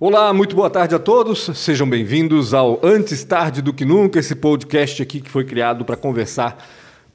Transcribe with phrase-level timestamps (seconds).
[0.00, 1.50] Olá, muito boa tarde a todos.
[1.54, 5.96] Sejam bem-vindos ao Antes Tarde do Que Nunca, esse podcast aqui que foi criado para
[5.96, 6.64] conversar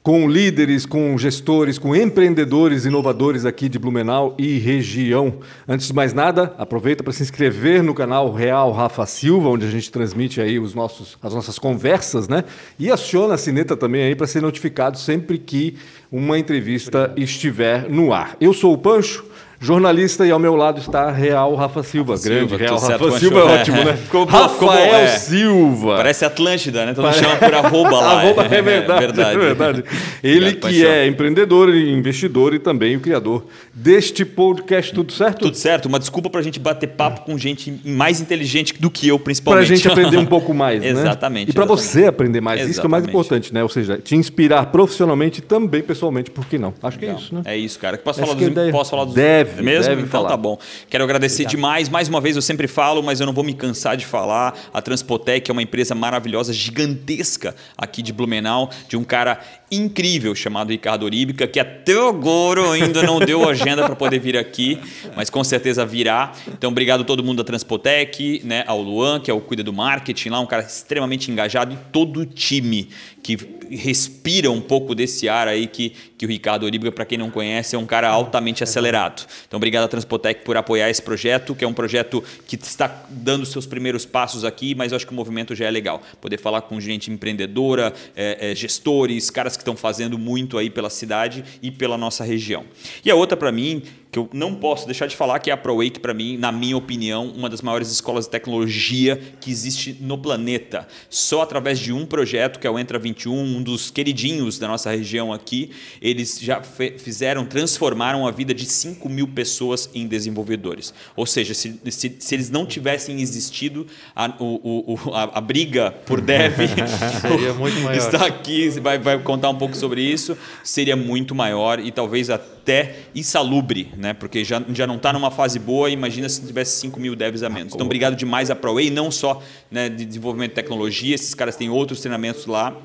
[0.02, 5.38] com líderes, com gestores, com empreendedores inovadores aqui de Blumenau e região.
[5.66, 9.70] Antes de mais nada, aproveita para se inscrever no canal Real Rafa Silva, onde a
[9.70, 12.44] gente transmite aí os nossos, as nossas conversas, né?
[12.78, 15.78] E aciona a sineta também aí para ser notificado sempre que
[16.12, 18.36] uma entrevista estiver no ar.
[18.38, 19.24] Eu sou o Pancho
[19.64, 22.14] jornalista e ao meu lado está Real Rafa Silva.
[22.14, 23.96] Rafa grande Silva, Real Rafa Silva, Silva é ótimo, né?
[23.96, 25.06] Ficou, Rafael ficou bom, é.
[25.08, 25.96] Silva.
[25.96, 26.92] Parece Atlântida, né?
[26.92, 28.20] Todo mundo chama por arroba lá.
[28.20, 29.36] arroba é, verdade, é verdade.
[29.36, 29.84] É verdade.
[30.22, 34.92] Ele Obrigado, que é empreendedor investidor e também o criador deste podcast.
[34.92, 35.38] Tudo certo?
[35.38, 35.86] Tudo certo.
[35.86, 39.66] Uma desculpa para a gente bater papo com gente mais inteligente do que eu, principalmente.
[39.66, 40.88] Para a gente aprender um pouco mais, né?
[40.88, 41.50] Exatamente.
[41.50, 42.60] E para você aprender mais.
[42.60, 42.70] Exatamente.
[42.70, 43.62] Isso que é o mais importante, né?
[43.62, 46.74] Ou seja, te inspirar profissionalmente e também pessoalmente, por que não?
[46.82, 47.18] Acho que Legal.
[47.18, 47.42] é isso, né?
[47.46, 47.96] É isso, cara.
[47.96, 48.70] Posso falar dos...
[48.70, 49.14] Posso falar dos...
[49.14, 49.88] Deve, mesmo?
[49.88, 50.28] Deve então falar.
[50.30, 50.58] tá bom.
[50.88, 51.50] Quero agradecer Obrigado.
[51.50, 51.88] demais.
[51.88, 54.58] Mais uma vez, eu sempre falo, mas eu não vou me cansar de falar.
[54.72, 59.40] A Transpotec é uma empresa maravilhosa, gigantesca aqui de Blumenau, de um cara
[59.74, 64.78] incrível chamado Ricardo Oríbica, que até agora ainda não deu agenda para poder vir aqui,
[65.16, 66.32] mas com certeza virá.
[66.48, 69.72] Então, obrigado a todo mundo da Transpotec, né, ao Luan, que é o cuida do
[69.72, 72.88] marketing lá, um cara extremamente engajado, e todo o time
[73.24, 73.38] que
[73.70, 77.74] respira um pouco desse ar aí que, que o Ricardo Oríbiga, para quem não conhece,
[77.74, 79.24] é um cara altamente acelerado.
[79.48, 83.46] Então, obrigado a Transpotec por apoiar esse projeto, que é um projeto que está dando
[83.46, 86.02] seus primeiros passos aqui, mas eu acho que o movimento já é legal.
[86.20, 90.90] Poder falar com gente empreendedora, é, é, gestores, caras que estão fazendo muito aí pela
[90.90, 92.64] cidade e pela nossa região.
[93.04, 93.82] E a outra para mim
[94.14, 97.32] que eu não posso deixar de falar que a ProWake, para mim, na minha opinião,
[97.36, 100.86] uma das maiores escolas de tecnologia que existe no planeta.
[101.10, 104.92] Só através de um projeto, que é o Entra 21, um dos queridinhos da nossa
[104.92, 110.94] região aqui, eles já fizeram, transformaram a vida de 5 mil pessoas em desenvolvedores.
[111.16, 115.90] Ou seja, se, se, se eles não tivessem existido, a, o, o, a, a briga
[115.90, 116.54] por dev
[117.20, 117.98] seria muito maior.
[117.98, 122.94] está aqui, vai, vai contar um pouco sobre isso, seria muito maior e talvez até
[123.12, 124.03] insalubre, né?
[124.12, 127.48] Porque já, já não está numa fase boa, imagina se tivesse 5 mil devs a
[127.48, 127.72] menos.
[127.74, 131.70] Então, obrigado demais a ProWay, não só né, de desenvolvimento de tecnologia, esses caras têm
[131.70, 132.76] outros treinamentos lá.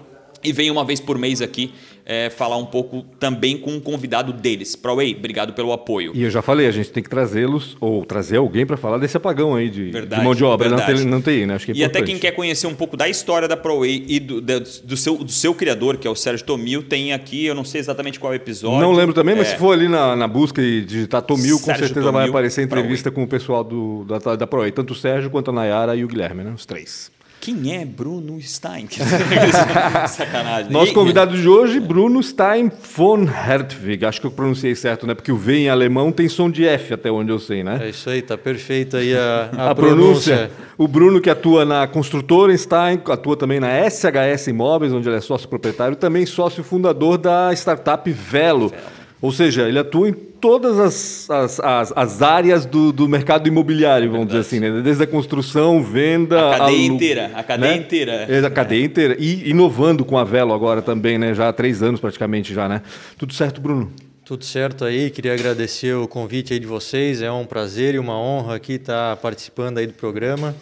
[0.44, 1.72] E vem uma vez por mês aqui
[2.10, 4.76] é, falar um pouco também com um convidado deles.
[4.76, 6.12] ProWay, obrigado pelo apoio.
[6.16, 9.16] E eu já falei, a gente tem que trazê-los ou trazer alguém para falar desse
[9.16, 11.06] apagão aí de, verdade, de mão de obra verdade.
[11.06, 11.54] não tem, né?
[11.54, 14.20] Acho que é e até quem quer conhecer um pouco da história da ProWay e
[14.20, 17.54] do, do, do, seu, do seu criador, que é o Sérgio Tomil, tem aqui, eu
[17.54, 18.80] não sei exatamente qual episódio.
[18.80, 19.52] Não lembro também, mas é.
[19.52, 23.12] se for ali na, na busca e digitar Tomil, com certeza Tomil, vai aparecer entrevista
[23.12, 26.08] com o pessoal do, da, da ProWay, tanto o Sérgio quanto a Nayara e o
[26.08, 26.54] Guilherme, né?
[26.56, 27.12] Os três.
[27.42, 28.88] Quem é Bruno Stein?
[30.10, 30.72] Sacanagem.
[30.72, 34.06] Nosso convidado de hoje, Bruno Stein von Hertwig.
[34.06, 35.14] Acho que eu pronunciei certo, né?
[35.14, 37.80] Porque o V em alemão tem som de F, até onde eu sei, né?
[37.82, 40.36] É isso aí, tá perfeito aí a, a, a pronúncia.
[40.36, 40.52] pronúncia.
[40.78, 45.22] O Bruno, que atua na construtora Stein, atua também na SHS Imóveis, onde ele é
[45.22, 48.70] sócio proprietário, também sócio fundador da startup Velo.
[48.70, 48.99] Velo.
[49.22, 54.10] Ou seja, ele atua em todas as, as, as, as áreas do, do, mercado imobiliário,
[54.10, 54.46] vamos Verdade.
[54.46, 54.82] dizer assim, né?
[54.82, 56.56] desde a construção, venda...
[56.56, 57.78] A cadeia inteira, a cadeia né?
[57.78, 58.12] inteira.
[58.14, 59.18] É, a cadeia inteira.
[59.20, 61.34] E inovando com a Velo agora também, né?
[61.34, 62.82] já há três anos praticamente já, né?
[63.18, 63.92] Tudo certo, Bruno?
[64.24, 68.18] Tudo certo aí, queria agradecer o convite aí de vocês, é um prazer e uma
[68.18, 70.56] honra aqui estar participando aí do programa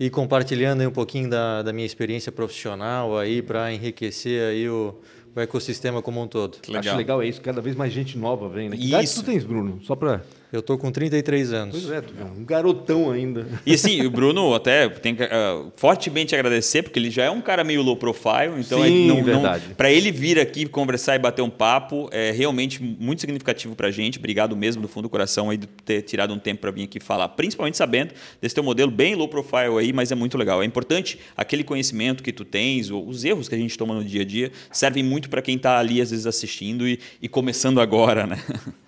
[0.00, 4.94] e compartilhando aí um pouquinho da, da minha experiência profissional aí para enriquecer aí o
[5.34, 6.58] o ecossistema como um todo.
[6.66, 6.80] Legal.
[6.80, 8.68] Acho legal é isso, cada vez mais gente nova vem.
[8.68, 8.76] Né?
[8.76, 9.80] Que idade tu tens, Bruno?
[9.82, 10.22] Só para
[10.54, 11.84] eu tô com 33 anos.
[11.84, 12.02] Pois é,
[12.36, 13.46] um garotão ainda.
[13.66, 17.40] E assim, o Bruno até tem que uh, fortemente agradecer, porque ele já é um
[17.40, 19.74] cara meio low profile, então Sim, não, verdade.
[19.76, 23.90] para ele vir aqui conversar e bater um papo é realmente muito significativo para a
[23.90, 24.18] gente.
[24.18, 27.00] Obrigado mesmo do fundo do coração aí de ter tirado um tempo para vir aqui
[27.00, 30.62] falar, principalmente sabendo desse teu modelo bem low profile aí, mas é muito legal.
[30.62, 34.22] É importante aquele conhecimento que tu tens, os erros que a gente toma no dia
[34.22, 38.26] a dia, servem muito para quem está ali às vezes assistindo e, e começando agora,
[38.26, 38.38] né?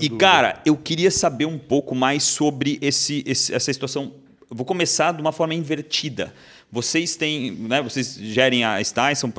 [0.00, 4.12] e, cara, eu queria saber um pouco mais sobre esse, esse, essa situação.
[4.50, 6.34] Eu vou começar de uma forma invertida.
[6.70, 9.32] Vocês têm, né, vocês gerem a Stein, são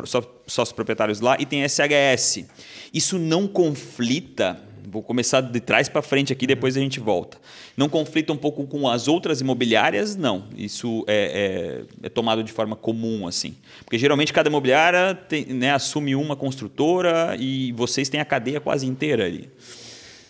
[0.48, 2.46] sócios proprietários lá e tem SHS.
[2.94, 4.60] Isso não conflita
[4.94, 7.40] vou começar de trás para frente aqui, depois a gente volta.
[7.76, 10.16] Não conflita um pouco com as outras imobiliárias?
[10.16, 10.46] Não.
[10.56, 13.56] Isso é, é, é tomado de forma comum, assim.
[13.84, 18.86] Porque geralmente cada imobiliária tem, né, assume uma construtora e vocês têm a cadeia quase
[18.86, 19.50] inteira ali.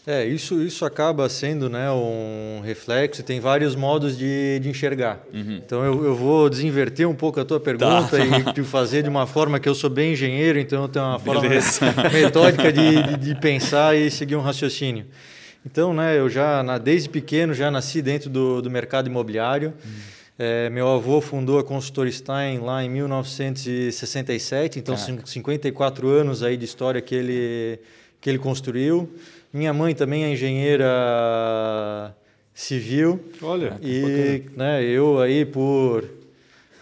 [0.06, 5.24] É, isso, isso acaba sendo né, um reflexo, tem vários modos de, de enxergar.
[5.34, 5.62] Uhum.
[5.66, 8.26] Então eu, eu vou desinverter um pouco a tua pergunta tá.
[8.26, 11.20] e te fazer de uma forma que eu sou bem engenheiro, então eu tenho uma
[11.20, 11.44] forma
[12.12, 15.06] metódica de, de, de, pensar e seguir um raciocínio.
[15.66, 19.74] Então, né, eu já, desde pequeno, já nasci dentro do, do mercado imobiliário.
[20.38, 25.26] É, meu avô fundou a Consultor Stein lá em 1967, então Caraca.
[25.26, 27.80] 54 anos aí de história que ele,
[28.20, 29.10] que ele construiu.
[29.54, 32.16] Minha mãe também é engenheira
[32.54, 33.24] civil.
[33.42, 33.78] Olha.
[33.82, 36.04] E né, eu aí por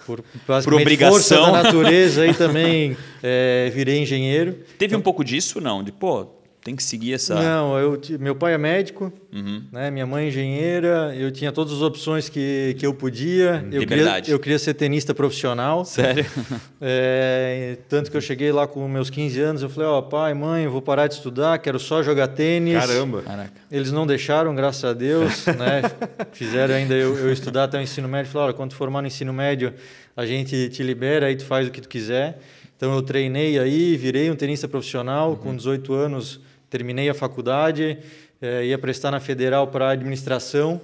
[0.05, 0.23] por,
[0.63, 4.57] por obrigação força da natureza aí também é, virei engenheiro.
[4.77, 5.83] Teve um pouco disso não?
[5.83, 6.27] De pô,
[6.63, 7.35] tem que seguir essa.
[7.35, 9.63] Não, eu, meu pai é médico, uhum.
[9.71, 9.89] né?
[9.89, 13.65] minha mãe é engenheira, eu tinha todas as opções que, que eu podia.
[13.71, 15.83] Eu queria, eu queria ser tenista profissional.
[15.85, 16.25] Sério?
[16.83, 20.33] É, tanto que eu cheguei lá com meus 15 anos, eu falei: Ó, oh, pai,
[20.33, 22.73] mãe, eu vou parar de estudar, quero só jogar tênis.
[22.73, 23.21] Caramba!
[23.21, 23.51] Caraca.
[23.71, 25.83] Eles não deixaram, graças a Deus, né?
[26.31, 28.31] Fizeram ainda eu, eu estudar até o ensino médio.
[28.31, 29.73] Falaram: quando formar no ensino médio,
[30.17, 32.39] a gente te libera, aí tu faz o que tu quiser.
[32.75, 35.35] Então eu treinei aí, virei um tenista profissional uhum.
[35.35, 36.41] com 18 anos
[36.71, 37.99] terminei a faculdade,
[38.41, 40.81] é, ia prestar na Federal para administração.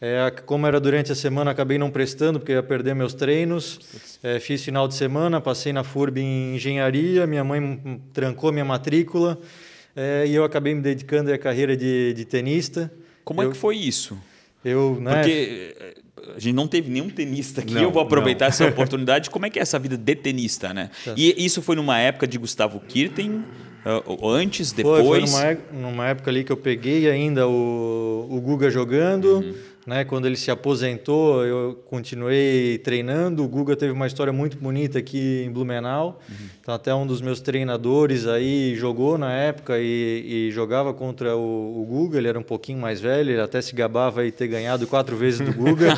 [0.00, 3.80] É, como era durante a semana, acabei não prestando porque ia perder meus treinos.
[4.22, 9.38] É, fiz final de semana, passei na FURB em engenharia, minha mãe trancou minha matrícula
[10.24, 12.88] e eu acabei me dedicando à carreira de, de tenista.
[13.24, 14.16] Como eu, é que foi isso?
[14.64, 15.74] Eu, né, porque
[16.36, 18.50] a gente não teve nenhum tenista aqui, não, eu vou aproveitar não.
[18.50, 19.30] essa oportunidade.
[19.30, 20.90] Como é que é essa vida de tenista, né?
[21.04, 21.14] Tá.
[21.16, 23.44] E isso foi numa época de Gustavo Kirten,
[24.22, 25.06] antes, depois?
[25.06, 29.36] Foi, foi numa, numa, época ali que eu peguei ainda o, o Guga jogando.
[29.36, 29.54] Uhum.
[29.88, 30.04] Né?
[30.04, 33.42] Quando ele se aposentou, eu continuei treinando.
[33.42, 36.20] O Guga teve uma história muito bonita aqui em Blumenau.
[36.28, 36.36] Uhum.
[36.60, 41.80] Então, até um dos meus treinadores aí jogou na época e, e jogava contra o,
[41.80, 42.18] o, Guga.
[42.18, 45.40] Ele era um pouquinho mais velho, ele até se gabava de ter ganhado quatro vezes
[45.40, 45.94] do Guga.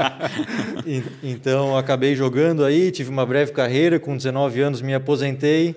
[0.86, 4.00] e, então, acabei jogando aí, tive uma breve carreira.
[4.00, 5.76] Com 19 anos, me aposentei.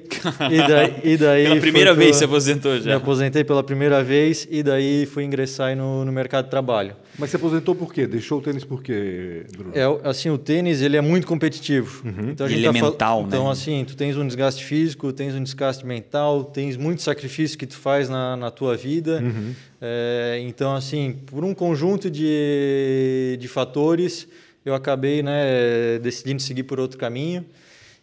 [0.49, 2.91] E daí, e daí pela primeira vez se aposentou já?
[2.91, 6.95] Me aposentei pela primeira vez e daí fui ingressar no, no mercado de trabalho.
[7.17, 8.05] Mas você aposentou por quê?
[8.05, 9.71] Deixou o tênis por quê, Bruno?
[9.73, 12.03] É, assim, o tênis ele é muito competitivo.
[12.05, 12.31] Uhum.
[12.31, 13.27] Então, a gente ele tá é mental, né?
[13.27, 17.65] Então, assim, tu tens um desgaste físico, tens um desgaste mental, tens muito sacrifício que
[17.65, 19.21] tu faz na, na tua vida.
[19.21, 19.53] Uhum.
[19.81, 24.27] É, então, assim, por um conjunto de, de fatores,
[24.65, 27.45] eu acabei né, decidindo seguir por outro caminho.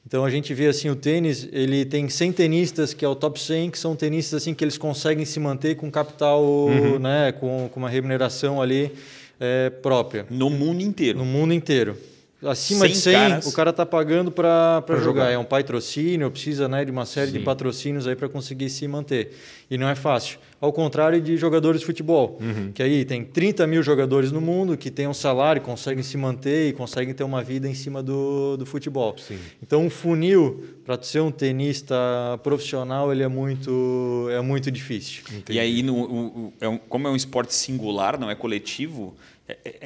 [0.07, 3.41] Então a gente vê assim o tênis, ele tem 100 tenistas que é o top
[3.41, 6.99] 100, que são tenistas assim que eles conseguem se manter com capital, uhum.
[6.99, 8.93] né, com, com uma remuneração ali
[9.39, 10.27] é, própria.
[10.29, 11.19] No mundo inteiro.
[11.19, 11.97] No mundo inteiro.
[12.45, 13.47] Acima de 100, caras...
[13.47, 15.01] o cara está pagando para jogar.
[15.01, 15.31] jogar.
[15.31, 17.39] É um patrocínio, precisa né, de uma série Sim.
[17.39, 19.33] de patrocínios aí para conseguir se manter.
[19.71, 20.39] E não é fácil.
[20.61, 22.71] Ao contrário de jogadores de futebol, uhum.
[22.73, 26.69] que aí tem 30 mil jogadores no mundo que têm um salário, conseguem se manter
[26.69, 29.17] e conseguem ter uma vida em cima do, do futebol.
[29.19, 29.39] Sim.
[29.63, 31.95] Então, um funil para ser um tenista
[32.43, 35.23] profissional, ele é muito, é muito difícil.
[35.33, 35.59] Entendi.
[35.59, 39.17] E aí, no, o, é um, como é um esporte singular, não é coletivo,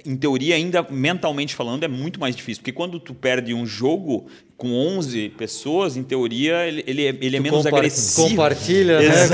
[0.04, 2.62] em teoria, ainda mentalmente falando, é muito mais difícil.
[2.62, 4.26] Porque quando tu perde um jogo
[4.56, 8.30] com 11 pessoas, em teoria, ele, ele é, ele é menos agressivo.
[8.30, 9.28] Compartilha, né?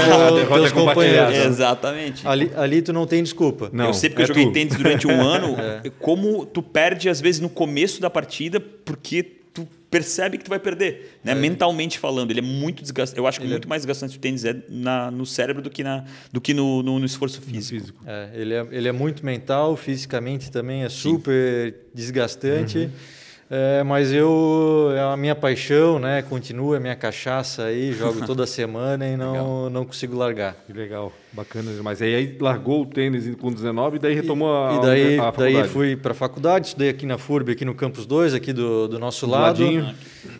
[0.48, 1.36] Com teus companheiros.
[1.46, 2.26] Exatamente.
[2.26, 3.70] Ali, ali tu não tem desculpa.
[3.72, 4.52] Não, eu sei porque é eu joguei tu.
[4.52, 5.90] tênis durante um ano, é.
[6.00, 9.41] como tu perde, às vezes, no começo da partida, porque
[9.90, 11.32] percebe que tu vai perder, né?
[11.32, 11.34] É.
[11.34, 13.18] Mentalmente falando, ele é muito desgastante.
[13.18, 13.68] Eu acho que ele muito é...
[13.68, 16.98] mais desgastante o tênis é na, no cérebro do que, na, do que no, no,
[16.98, 17.80] no esforço físico.
[17.80, 18.02] físico.
[18.06, 21.78] É, ele, é, ele é muito mental, fisicamente também é super Sim.
[21.94, 22.78] desgastante.
[22.78, 22.90] Uhum.
[23.54, 26.22] É, mas eu, é a minha paixão, né?
[26.22, 30.56] Continua a minha cachaça aí, jogo toda semana e não, não consigo largar.
[30.66, 32.00] Que legal, bacana demais.
[32.00, 35.24] E aí largou o tênis com 19 e daí retomou e, a, e daí, a
[35.24, 35.54] faculdade?
[35.54, 38.88] daí fui para a faculdade, estudei aqui na FURB, aqui no Campus 2, aqui do,
[38.88, 39.62] do nosso do lado.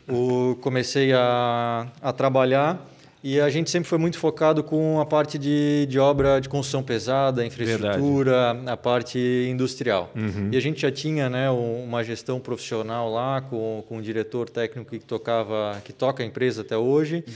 [0.09, 2.92] O, comecei a, a trabalhar
[3.23, 6.83] e a gente sempre foi muito focado com a parte de, de obra de construção
[6.83, 8.71] pesada, infraestrutura, Verdade.
[8.71, 10.11] a parte industrial.
[10.15, 10.49] Uhum.
[10.51, 14.91] E a gente já tinha né, uma gestão profissional lá com, com um diretor técnico
[14.91, 17.23] que tocava, que toca a empresa até hoje.
[17.27, 17.35] Uhum.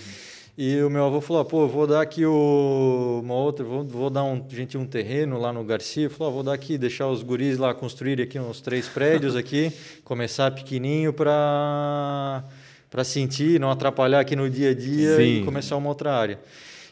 [0.58, 4.24] E o meu avô falou: pô, vou dar aqui o, uma outra, vou, vou dar
[4.24, 6.08] um, gente um terreno lá no Garcia.
[6.08, 9.70] Falou: vou dar aqui, deixar os guris lá construir aqui uns três prédios aqui,
[10.02, 12.42] começar pequenininho para
[12.90, 15.40] para sentir, não atrapalhar aqui no dia a dia Sim.
[15.40, 16.38] e começar uma outra área.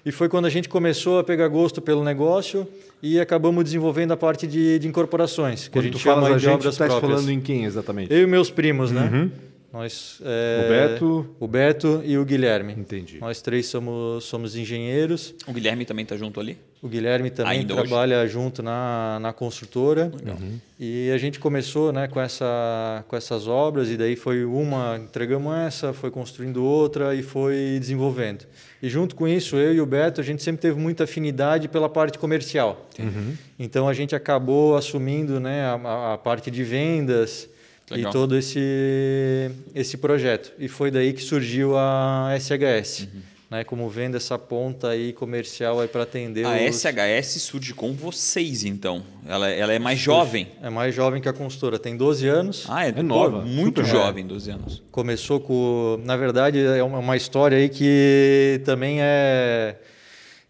[0.05, 2.69] E foi quando a gente começou a pegar gosto pelo negócio
[3.03, 6.41] e acabamos desenvolvendo a parte de, de incorporações, que quando a gente chama a de
[6.41, 7.13] gente, obras tá próprias.
[7.13, 8.13] falando em quem exatamente?
[8.13, 9.11] Eu e meus primos, né?
[9.13, 9.31] Uhum.
[9.73, 11.27] Nós, é, o Beto?
[11.41, 12.75] O Beto e o Guilherme.
[12.75, 13.19] Entendi.
[13.19, 15.35] Nós três somos, somos engenheiros.
[15.49, 16.57] O Guilherme também está junto ali?
[16.85, 18.35] O Guilherme também Ainda trabalha hoje?
[18.35, 20.13] junto na, na construtora.
[20.23, 20.61] Uhum.
[20.79, 25.57] E a gente começou né, com, essa, com essas obras, e daí foi uma, entregamos
[25.57, 28.45] essa, foi construindo outra e foi desenvolvendo.
[28.83, 31.89] E junto com isso, eu e o Beto, a gente sempre teve muita afinidade pela
[31.89, 32.87] parte comercial.
[32.99, 33.35] Uhum.
[33.59, 37.49] Então a gente acabou assumindo né, a, a parte de vendas
[37.91, 38.11] Legal.
[38.11, 40.53] e todo esse, esse projeto.
[40.59, 43.09] E foi daí que surgiu a SHS.
[43.11, 46.45] Uhum né, como vendo essa ponta aí comercial aí para atender.
[46.45, 46.75] A os...
[46.75, 49.05] SHS surge com vocês, então.
[49.25, 50.49] Ela, ela é mais jovem.
[50.61, 52.67] É mais jovem que a consultora, tem 12 anos.
[52.69, 53.43] Ah, é, é nova.
[53.43, 54.83] muito Super jovem, 12 anos.
[54.91, 56.01] Começou com.
[56.05, 59.77] Na verdade, é uma história aí que também é.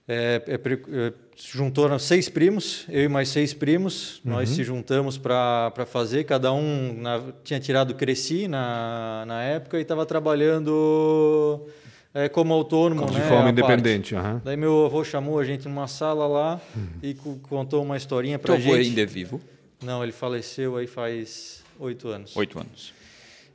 [0.09, 4.33] é, é, é juntou seis primos, eu e mais seis primos, uhum.
[4.33, 9.83] nós se juntamos para fazer, cada um na, tinha tirado Cresci na, na época e
[9.83, 11.69] estava trabalhando
[12.15, 14.15] é, como autônomo, de né, forma independente.
[14.15, 14.41] Uhum.
[14.45, 16.61] Daí meu avô chamou a gente numa sala lá
[17.03, 18.65] e contou uma historinha para gente.
[18.65, 19.41] Teu avô ainda é vivo?
[19.83, 22.37] Não, ele faleceu aí faz oito anos.
[22.37, 22.95] Oito anos.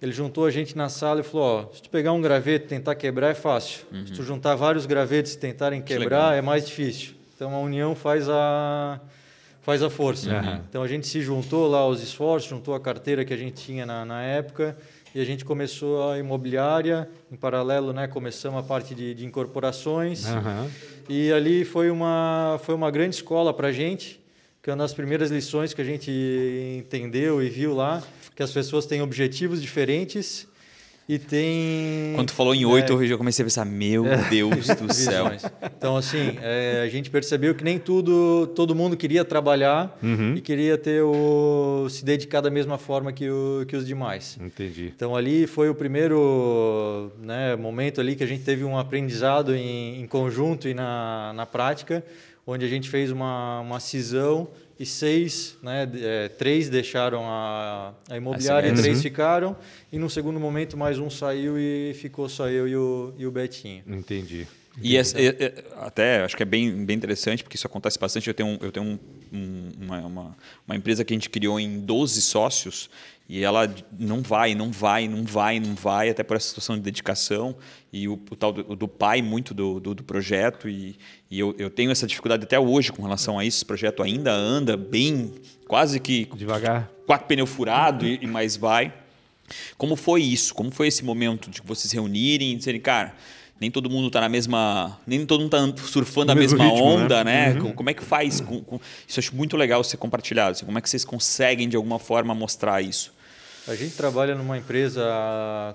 [0.01, 2.67] Ele juntou a gente na sala e falou: ó, se tu pegar um graveto e
[2.67, 3.85] tentar quebrar é fácil.
[3.91, 4.05] Uhum.
[4.05, 7.13] Se tu juntar vários gravetos e tentarem quebrar que é mais difícil.
[7.35, 8.99] Então a união faz a
[9.61, 10.29] faz a força.
[10.29, 10.61] Uhum.
[10.69, 13.85] Então a gente se juntou lá os esforços, juntou a carteira que a gente tinha
[13.85, 14.75] na, na época
[15.13, 20.25] e a gente começou a imobiliária, em paralelo, né, começamos a parte de, de incorporações.
[20.25, 20.69] Uhum.
[21.07, 24.19] E ali foi uma, foi uma grande escola para a gente,
[24.61, 26.11] que é uma das primeiras lições que a gente
[26.77, 28.03] entendeu e viu lá,
[28.35, 30.48] que as pessoas têm objetivos diferentes
[31.09, 32.13] e tem.
[32.13, 34.93] Quando tu falou em oito, é, eu já comecei a pensar, meu é, Deus do
[34.93, 35.31] céu.
[35.75, 40.35] Então, assim, é, a gente percebeu que nem tudo, todo mundo queria trabalhar uhum.
[40.35, 44.37] e queria ter o, se dedicar da mesma forma que, o, que os demais.
[44.39, 44.93] Entendi.
[44.95, 49.99] Então, ali foi o primeiro né, momento ali que a gente teve um aprendizado em,
[49.99, 52.05] em conjunto e na, na prática,
[52.45, 54.47] onde a gente fez uma, uma cisão
[54.79, 59.03] e seis, né, é, três deixaram a, a imobiliária, três uhum.
[59.03, 59.57] ficaram,
[59.91, 63.31] e no segundo momento mais um saiu e ficou só eu e o, e o
[63.31, 63.83] Betinho.
[63.85, 64.47] Entendi.
[64.81, 68.29] E essa, é, é, até acho que é bem, bem interessante, porque isso acontece bastante.
[68.29, 68.99] Eu tenho, eu tenho um,
[69.33, 72.89] um, uma, uma, uma, empresa que a gente criou em 12 sócios
[73.29, 76.81] e ela não vai, não vai, não vai, não vai, até por essa situação de
[76.81, 77.55] dedicação
[77.93, 80.67] e o, o tal do, do, pai muito do, do, do projeto.
[80.67, 80.97] E,
[81.29, 83.59] e eu, eu, tenho essa dificuldade até hoje com relação a isso.
[83.59, 85.31] Esse projeto ainda anda bem,
[85.67, 86.27] quase que.
[86.35, 86.89] Devagar.
[87.05, 88.91] Quatro pneu furado e, e mais vai.
[89.77, 90.53] Como foi isso?
[90.55, 93.13] Como foi esse momento de vocês reunirem e dizerem, cara
[93.59, 94.97] nem todo mundo está na mesma.
[95.05, 97.03] Nem todo mundo está surfando a mesma ritmo, né?
[97.03, 97.53] onda, né?
[97.53, 97.59] né?
[97.59, 97.73] Uhum.
[97.73, 98.39] Como é que faz?
[98.39, 98.79] Com, com...
[99.05, 100.51] Isso eu acho muito legal ser compartilhado.
[100.51, 103.13] Assim, como é que vocês conseguem, de alguma forma, mostrar isso?
[103.69, 105.05] A gente trabalha numa empresa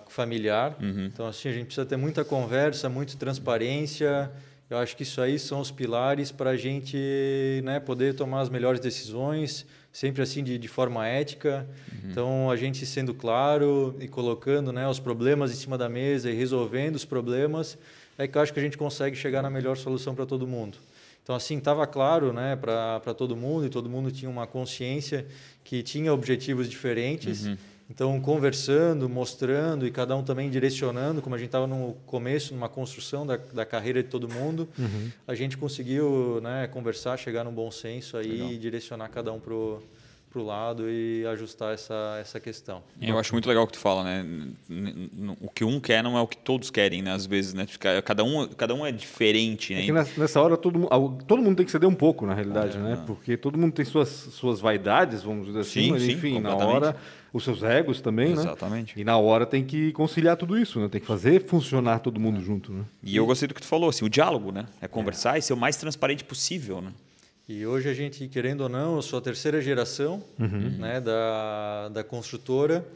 [0.09, 1.05] familiar, uhum.
[1.07, 4.33] então assim a gente precisa ter muita conversa, muita transparência.
[4.69, 6.99] Eu acho que isso aí são os pilares para a gente
[7.63, 11.69] né, poder tomar as melhores decisões, sempre assim de, de forma ética.
[11.93, 12.11] Uhum.
[12.11, 16.35] Então a gente sendo claro e colocando né, os problemas em cima da mesa e
[16.35, 17.79] resolvendo os problemas,
[18.19, 20.79] é que eu acho que a gente consegue chegar na melhor solução para todo mundo.
[21.23, 25.25] Então, assim, estava claro né, para todo mundo e todo mundo tinha uma consciência
[25.63, 27.47] que tinha objetivos diferentes.
[27.47, 27.57] Uhum
[27.89, 32.69] então, conversando, mostrando e cada um também direcionando, como a gente estava no começo, numa
[32.69, 35.11] construção da, da carreira de todo mundo, uhum.
[35.27, 38.53] a gente conseguiu né, conversar, chegar num bom senso aí Legal.
[38.53, 39.55] e direcionar cada um para
[40.41, 42.83] o lado e ajustar essa, essa questão.
[43.01, 44.25] Eu acho muito legal o que tu fala, né?
[45.41, 47.13] O que um quer não é o que todos querem, né?
[47.13, 47.67] Às vezes, né?
[48.05, 49.87] Cada um, cada um é diferente, né?
[49.87, 50.89] É nessa hora todo,
[51.27, 53.03] todo mundo tem que ceder um pouco, na realidade, é, né?
[53.07, 56.55] Porque todo mundo tem suas, suas vaidades, vamos dizer assim, sim, mas enfim, sim, na
[56.55, 56.97] hora
[57.35, 58.47] os seus egos também, Exatamente.
[58.47, 58.53] né?
[58.53, 59.01] Exatamente.
[59.01, 60.89] E na hora tem que conciliar tudo isso, né?
[60.89, 62.45] Tem que fazer funcionar todo mundo é.
[62.45, 62.85] junto, né?
[63.03, 64.67] E eu gostei do que tu falou, assim, o diálogo, né?
[64.81, 65.41] É conversar é.
[65.41, 66.93] e ser o mais transparente possível, né?
[67.49, 70.79] E hoje a gente, querendo ou não, eu sou a terceira geração uhum.
[70.79, 72.87] né, da, da construtora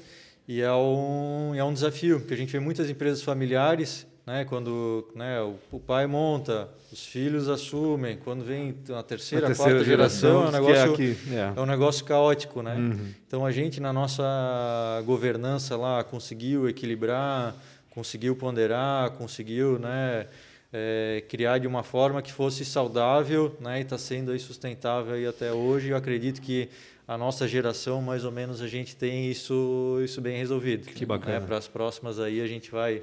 [0.47, 4.45] e é um, é um desafio, porque a gente vê muitas empresas familiares né?
[4.45, 9.55] Quando né, o, o, pai monta, os filhos assumem, quando vem a terceira, a terceira
[9.55, 11.53] quarta geração, é, um negócio, é, aqui, é.
[11.57, 12.63] é, um negócio caótico.
[12.63, 12.75] Né?
[12.75, 13.15] Uhum.
[13.27, 17.55] Então a gente, na nossa governança lá, conseguiu equilibrar,
[17.89, 20.27] conseguiu ponderar, conseguiu né,
[20.73, 25.27] é, criar de uma forma que fosse saudável né, e está sendo aí sustentável aí
[25.27, 25.89] até hoje.
[25.89, 26.69] Eu acredito que
[27.07, 30.87] a nossa geração, mais ou menos, a gente tem isso, isso bem resolvido.
[30.87, 31.41] Que bacana.
[31.41, 31.47] Né?
[31.47, 33.03] Para as próximas aí a gente vai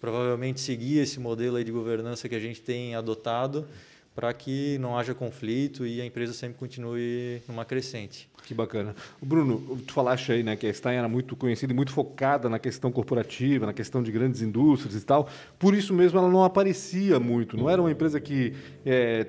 [0.00, 3.66] provavelmente seguir esse modelo de governança que a gente tem adotado
[4.14, 8.28] para que não haja conflito e a empresa sempre continue numa crescente.
[8.44, 8.94] Que bacana.
[9.20, 12.58] Bruno, tu falaste aí né, que a Stein era muito conhecida e muito focada na
[12.58, 15.28] questão corporativa, na questão de grandes indústrias e tal.
[15.58, 17.56] Por isso mesmo ela não aparecia muito.
[17.56, 18.54] Não era uma empresa que
[18.86, 19.26] é,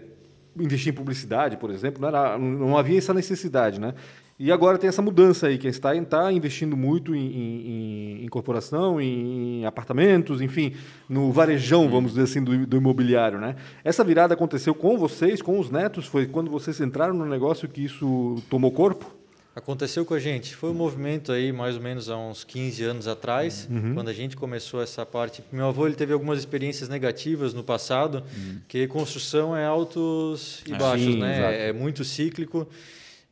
[0.57, 3.93] em publicidade, por exemplo, não, era, não havia essa necessidade, né?
[4.37, 8.27] E agora tem essa mudança aí, que a Stein está investindo muito em, em, em
[8.27, 10.73] corporação, em, em, apartamentos, enfim,
[11.07, 13.55] no varejão, vamos dizer assim, do, do, imobiliário, né?
[13.81, 16.05] Essa virada aconteceu com vocês, com os netos?
[16.05, 19.15] Foi quando vocês entraram no negócio que isso tomou corpo?
[19.55, 20.53] Aconteceu com a gente.
[20.53, 23.93] Foi um movimento aí mais ou menos há uns 15 anos atrás, uhum.
[23.93, 25.41] quando a gente começou essa parte.
[25.49, 28.59] Meu avô ele teve algumas experiências negativas no passado, uhum.
[28.67, 31.37] que construção é altos e baixos, Sim, né?
[31.37, 31.53] Exato.
[31.53, 32.67] É muito cíclico.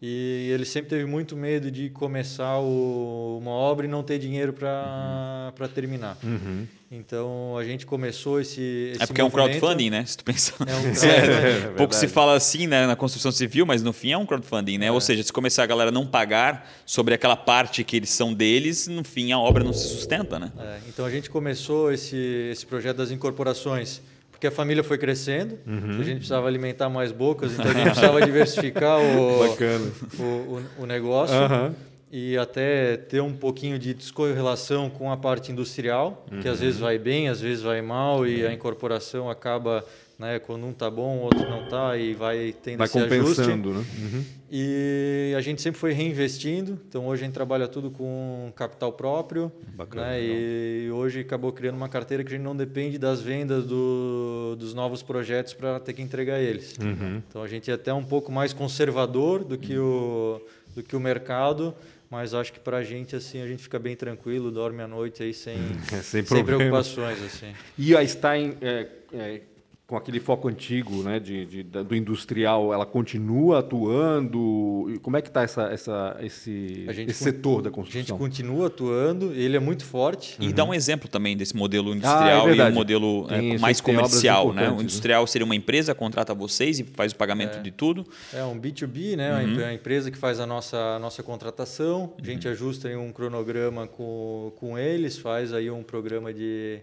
[0.05, 4.51] E ele sempre teve muito medo de começar o, uma obra e não ter dinheiro
[4.51, 5.67] para uhum.
[5.69, 6.17] terminar.
[6.21, 6.67] Uhum.
[6.91, 8.91] Então a gente começou esse.
[8.91, 9.39] esse é porque movimento.
[9.39, 10.03] é um crowdfunding, né?
[10.05, 10.57] Se tu pensar.
[10.67, 11.07] É um crowdfunding.
[11.07, 14.77] é, Pouco se fala assim né, na construção civil, mas no fim é um crowdfunding,
[14.77, 14.87] né?
[14.87, 14.91] É.
[14.91, 18.87] Ou seja, se começar a galera não pagar sobre aquela parte que eles são deles,
[18.87, 20.51] no fim a obra não se sustenta, né?
[20.59, 24.01] É, então a gente começou esse, esse projeto das incorporações
[24.43, 26.01] porque a família foi crescendo, uhum.
[26.01, 30.85] a gente precisava alimentar mais bocas, então a gente precisava diversificar o, o, o, o,
[30.85, 31.73] negócio uhum.
[32.11, 36.41] e até ter um pouquinho de descorrelação com a parte industrial, uhum.
[36.41, 39.85] que às vezes vai bem, às vezes vai mal e a incorporação acaba
[40.23, 40.39] né?
[40.39, 43.91] Quando um tá bom, o outro não tá e vai tendo vai esse compensando, ajuste.
[43.99, 44.07] Né?
[44.07, 44.23] Uhum.
[44.49, 46.79] E a gente sempre foi reinvestindo.
[46.87, 50.23] Então hoje a gente trabalha tudo com capital próprio, Bacana, né?
[50.23, 54.73] E hoje acabou criando uma carteira que a gente não depende das vendas do, dos
[54.73, 56.75] novos projetos para ter que entregar eles.
[56.81, 57.21] Uhum.
[57.27, 60.41] Então a gente é até um pouco mais conservador do que o
[60.73, 61.75] do que o mercado,
[62.09, 65.21] mas acho que para a gente assim a gente fica bem tranquilo, dorme à noite
[65.21, 65.57] aí sem,
[66.01, 67.53] sem, sem preocupações assim.
[67.77, 69.41] E a Stein é, é
[69.93, 74.99] com aquele foco antigo né, de, de, do industrial, ela continua atuando?
[75.03, 78.01] Como é que está essa, essa, esse, esse setor da construção?
[78.01, 80.35] A gente continua atuando, ele é muito forte.
[80.39, 80.51] E uhum.
[80.51, 84.51] dá um exemplo também desse modelo industrial ah, é e o modelo é, mais comercial.
[84.51, 84.67] Né?
[84.67, 84.81] O né?
[84.81, 87.61] industrial seria uma empresa, contrata vocês e faz o pagamento é.
[87.61, 88.03] de tudo.
[88.33, 89.43] É um B2B, né?
[89.43, 89.57] Uhum.
[89.57, 92.53] uma empresa que faz a nossa, a nossa contratação, a gente uhum.
[92.53, 96.81] ajusta um cronograma com, com eles, faz aí um programa de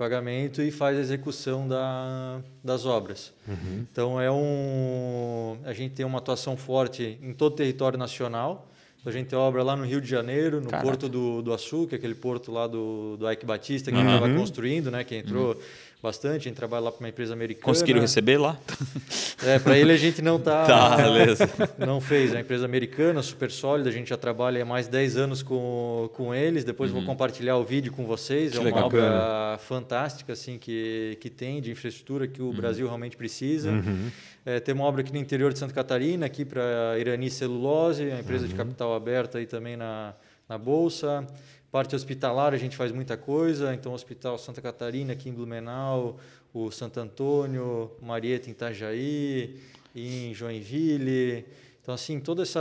[0.00, 3.34] pagamento e faz a execução da, das obras.
[3.46, 3.84] Uhum.
[3.92, 8.66] Então é um a gente tem uma atuação forte em todo o território nacional.
[9.04, 10.86] A gente obra lá no Rio de Janeiro, no Caraca.
[10.86, 14.06] Porto do, do Açúcar, aquele porto lá do, do Ike Batista que uhum.
[14.06, 15.60] estava construindo, né, que entrou uhum
[16.02, 16.36] bastante.
[16.36, 17.64] A gente trabalha lá para uma empresa americana.
[17.64, 18.58] Conseguiram receber lá?
[19.42, 20.66] É, para ele a gente não está.
[20.68, 21.48] tá, beleza.
[21.78, 22.30] Não fez.
[22.30, 23.88] É uma empresa americana, super sólida.
[23.88, 26.62] A gente já trabalha há mais de 10 anos com, com eles.
[26.62, 26.98] Depois uhum.
[26.98, 28.52] vou compartilhar o vídeo com vocês.
[28.52, 28.84] Que é uma legal.
[28.84, 32.52] obra fantástica assim que, que tem de infraestrutura que o uhum.
[32.52, 33.70] Brasil realmente precisa.
[33.70, 34.10] Uhum.
[34.44, 38.20] É, tem uma obra aqui no interior de Santa Catarina, aqui para Irani Celulose, uma
[38.20, 38.58] empresa de uhum.
[38.58, 40.12] capital aberto aí também na,
[40.46, 41.26] na Bolsa.
[41.70, 46.18] Parte hospitalar a gente faz muita coisa, então o Hospital Santa Catarina aqui em Blumenau,
[46.52, 49.60] o Santo Antônio, Marieta em Itajaí,
[49.94, 51.46] em Joinville.
[51.80, 52.60] Então assim, todo essa,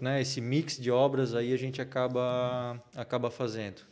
[0.00, 3.82] né, esse mix de obras aí a gente acaba acaba fazendo.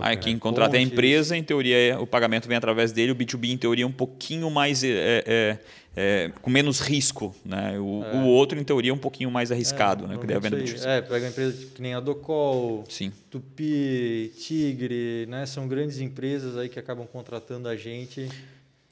[0.00, 3.50] Aí quem contrata é a empresa, em teoria o pagamento vem através dele, o B2B
[3.50, 5.58] em teoria é um pouquinho mais é, é,
[5.96, 7.78] é, com menos risco, né?
[7.78, 8.16] O, é.
[8.16, 10.18] o, outro em teoria é um pouquinho mais arriscado, é, né?
[10.18, 13.12] Que é venda é, pega uma empresa que nem a Docol, Sim.
[13.30, 15.46] Tupi, Tigre, né?
[15.46, 18.28] São grandes empresas aí que acabam contratando a gente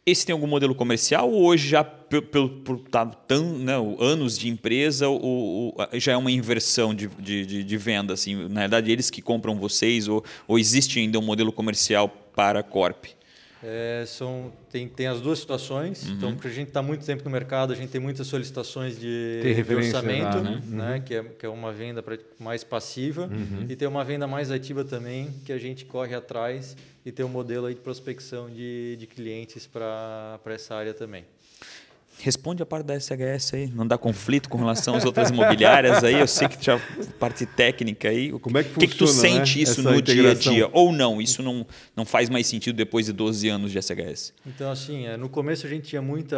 [0.07, 4.49] esse tem algum modelo comercial ou hoje já pelo por tá tão né, anos de
[4.49, 9.11] empresa o, o, já é uma inversão de, de, de, venda assim na verdade eles
[9.11, 13.07] que compram vocês ou, ou existe ainda um modelo comercial para a Corp?
[13.62, 16.07] É, são, tem, tem as duas situações.
[16.07, 16.14] Uhum.
[16.14, 19.40] Então, porque a gente está muito tempo no mercado, a gente tem muitas solicitações de,
[19.64, 20.62] de orçamento, lá, né?
[20.66, 20.95] né?
[20.95, 21.01] Uhum.
[21.01, 22.05] que, é, que é uma venda
[22.38, 23.66] mais passiva, uhum.
[23.69, 27.29] e tem uma venda mais ativa também, que a gente corre atrás e tem um
[27.29, 31.25] modelo aí de prospecção de, de clientes para essa área também.
[32.18, 36.14] Responde a parte da SHS aí, não dá conflito com relação às outras imobiliárias aí.
[36.14, 36.81] Eu sei que já
[37.18, 38.33] parte técnica aí.
[38.33, 38.87] Como é que funciona?
[38.87, 39.62] O que, que tu sente né?
[39.62, 40.68] isso Essa no dia a dia?
[40.72, 41.20] Ou não?
[41.20, 44.33] Isso não, não faz mais sentido depois de 12 anos de SHS?
[44.46, 46.37] Então, assim, é, no começo a gente tinha muita,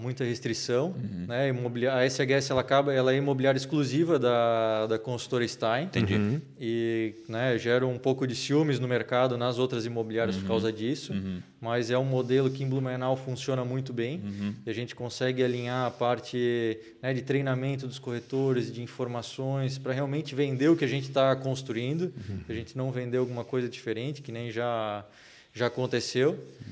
[0.00, 0.94] muita restrição.
[0.96, 1.26] Uhum.
[1.28, 1.50] Né?
[1.92, 5.84] A SHS ela acaba, ela é imobiliária exclusiva da, da consultora Stein.
[5.84, 6.14] Entendi.
[6.14, 6.40] Uhum.
[6.58, 10.42] E né, gera um pouco de ciúmes no mercado nas outras imobiliárias uhum.
[10.42, 11.12] por causa disso.
[11.12, 11.42] Uhum.
[11.60, 14.20] Mas é um modelo que em Blumenau funciona muito bem.
[14.24, 20.34] Uhum gente consegue alinhar a parte né, de treinamento dos corretores, de informações, para realmente
[20.34, 22.40] vender o que a gente está construindo, uhum.
[22.48, 25.04] a gente não vender alguma coisa diferente, que nem já,
[25.52, 26.30] já aconteceu.
[26.30, 26.66] Uhum.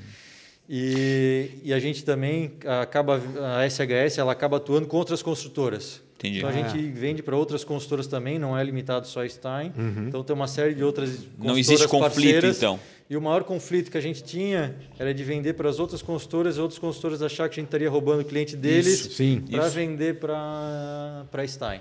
[0.69, 3.21] E, e, a gente também acaba,
[3.57, 6.01] a SHS ela acaba atuando com outras construtoras.
[6.17, 6.37] Entendi.
[6.39, 9.71] Então a gente vende para outras consultoras também, não é limitado só a Stein.
[10.07, 12.57] Então tem uma série de outras consultoras Não existe conflito, parceiras.
[12.57, 12.79] então.
[13.09, 16.57] E o maior conflito que a gente tinha era de vender para as outras consultoras
[16.57, 19.17] e outras consultoras achar que a gente estaria roubando o cliente deles
[19.49, 21.79] para vender para a Stein.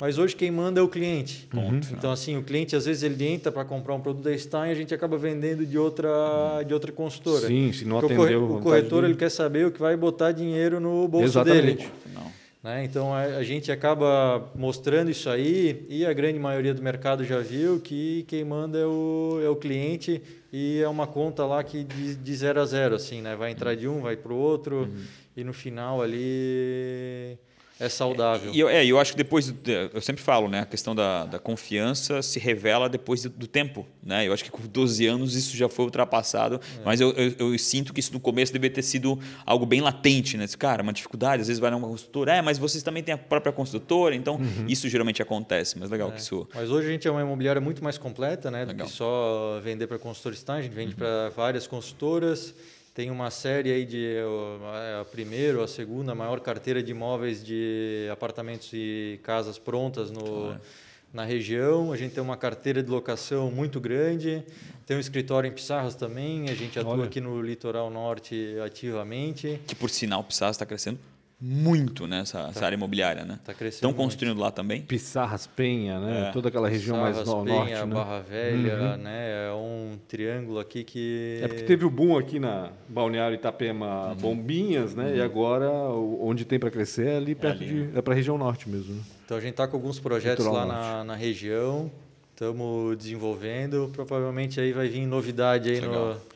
[0.00, 1.46] Mas hoje quem manda é o cliente.
[1.92, 4.70] Então assim, o cliente às vezes ele entra para comprar um produto da Stein e
[4.70, 7.46] a gente acaba vendendo de outra, de outra consultora.
[7.48, 9.80] Sim, se não Porque o corre- atendeu a o corretor ele quer saber o que
[9.80, 11.76] vai botar dinheiro no bolso Exatamente.
[11.86, 11.88] dele.
[12.62, 12.84] Né?
[12.84, 17.40] Então a, a gente acaba mostrando isso aí e a grande maioria do mercado já
[17.40, 20.22] viu que quem manda é o, é o cliente
[20.52, 23.34] e é uma conta lá que de, de zero a zero, assim, né?
[23.34, 24.88] Vai entrar de um, vai para o outro
[25.36, 27.36] e no final ali
[27.80, 28.52] é saudável.
[28.52, 29.52] E eu, é, eu acho que depois,
[29.92, 33.86] eu sempre falo, né, a questão da, da confiança se revela depois do, do tempo,
[34.02, 34.26] né?
[34.26, 37.92] Eu acho que com 12 anos isso já foi ultrapassado, mas eu, eu, eu sinto
[37.92, 40.46] que isso no começo deveria ter sido algo bem latente, né?
[40.58, 43.52] Cara, uma dificuldade, às vezes vai numa consultora, é, mas vocês também têm a própria
[43.52, 46.46] consultora, então isso geralmente acontece, mas legal que isso...
[46.54, 48.64] Mas hoje a gente é uma imobiliária muito mais completa, né?
[48.66, 52.54] Do que só vender para consultor Stein, a gente vende para várias consultoras.
[52.94, 57.42] Tem uma série aí de ó, a primeira ou a segunda maior carteira de imóveis
[57.42, 60.54] de apartamentos e casas prontas no,
[61.10, 61.90] na região.
[61.90, 64.44] A gente tem uma carteira de locação muito grande.
[64.84, 66.50] Tem um escritório em Pissarras também.
[66.50, 67.04] A gente atua Olha.
[67.04, 69.58] aqui no litoral norte ativamente.
[69.66, 70.98] Que por sinal o Pissarras está crescendo
[71.44, 73.40] muito nessa essa área imobiliária, né?
[73.44, 74.02] Tá crescendo Estão muito.
[74.02, 74.82] construindo lá também?
[74.82, 76.28] Pissarras, Penha, né?
[76.28, 76.30] É.
[76.32, 77.94] Toda aquela região mais Sarras, no Penha, norte, né?
[77.94, 79.48] Barra Velha, né?
[79.48, 84.14] É um triângulo aqui que É porque teve o boom aqui na Balneário Itapema, Uhum.
[84.14, 85.16] Bombinhas, né?
[85.16, 88.38] E agora onde tem para crescer é ali perto ali, de é para a região
[88.38, 88.94] norte mesmo.
[88.94, 89.00] Né?
[89.24, 91.90] Então a gente está com alguns projetos Litoral lá na, na região,
[92.32, 96.14] estamos desenvolvendo, provavelmente aí vai vir novidade aí Legal.
[96.14, 96.31] no-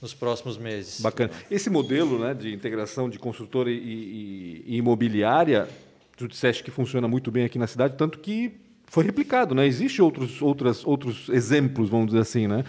[0.00, 1.00] nos próximos meses.
[1.00, 1.30] Bacana.
[1.50, 5.68] Esse modelo, né, de integração de consultora e, e- e imobiliária,
[6.16, 8.52] tu disseste que funciona muito bem aqui na cidade, tanto que
[8.86, 9.66] foi replicado, né?
[9.66, 10.40] Existem outros
[10.84, 12.64] outros exemplos, vamos dizer assim, né?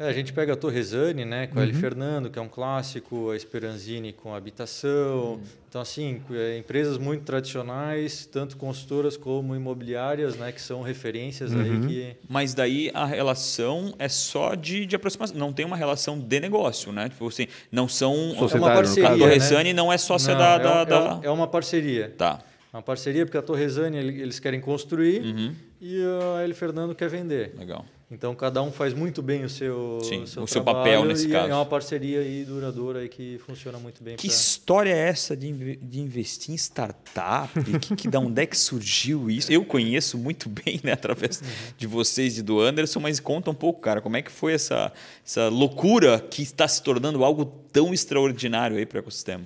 [0.00, 1.72] É, a gente pega a Torresani, né, com a L.
[1.72, 1.80] Uhum.
[1.80, 5.32] Fernando, que é um clássico, a Esperanzini com a habitação.
[5.32, 5.40] Uhum.
[5.68, 11.60] Então, assim, é, empresas muito tradicionais, tanto consultoras como imobiliárias, né, que são referências Uhum.
[11.60, 12.16] aí que...
[12.28, 16.92] Mas daí a relação é só de, de aproximação, não tem uma relação de negócio,
[16.92, 17.08] né?
[17.08, 18.14] Tipo assim, não são...
[18.38, 19.20] Societário, no parceria, A caso.
[19.20, 19.26] né?
[19.26, 20.54] Torresani não é sócia Não, da...
[20.54, 22.14] é, da, é da- é uma parceria.
[22.16, 22.40] Tá.
[22.72, 25.54] Uma parceria porque a Torresani ele- eles querem construir Uhum.
[25.80, 26.00] e
[26.36, 26.54] a L.
[26.54, 27.52] Fernando quer vender.
[27.58, 27.84] Legal.
[28.10, 31.30] Então cada um faz muito bem o seu, Sim, seu o seu papel nesse e
[31.30, 31.50] caso.
[31.50, 34.16] É uma parceria aí duradoura aí que funciona muito bem.
[34.16, 37.50] Que pra- história é essa de, de investir em startup?
[37.78, 39.52] que, que, da onde é que surgiu isso?
[39.52, 41.42] Eu conheço muito bem, né, através
[41.76, 44.90] de vocês e do Anderson, mas conta um pouco, cara, como é que foi essa,
[45.22, 49.44] essa loucura que está se tornando algo tão extraordinário aí para o ecossistema?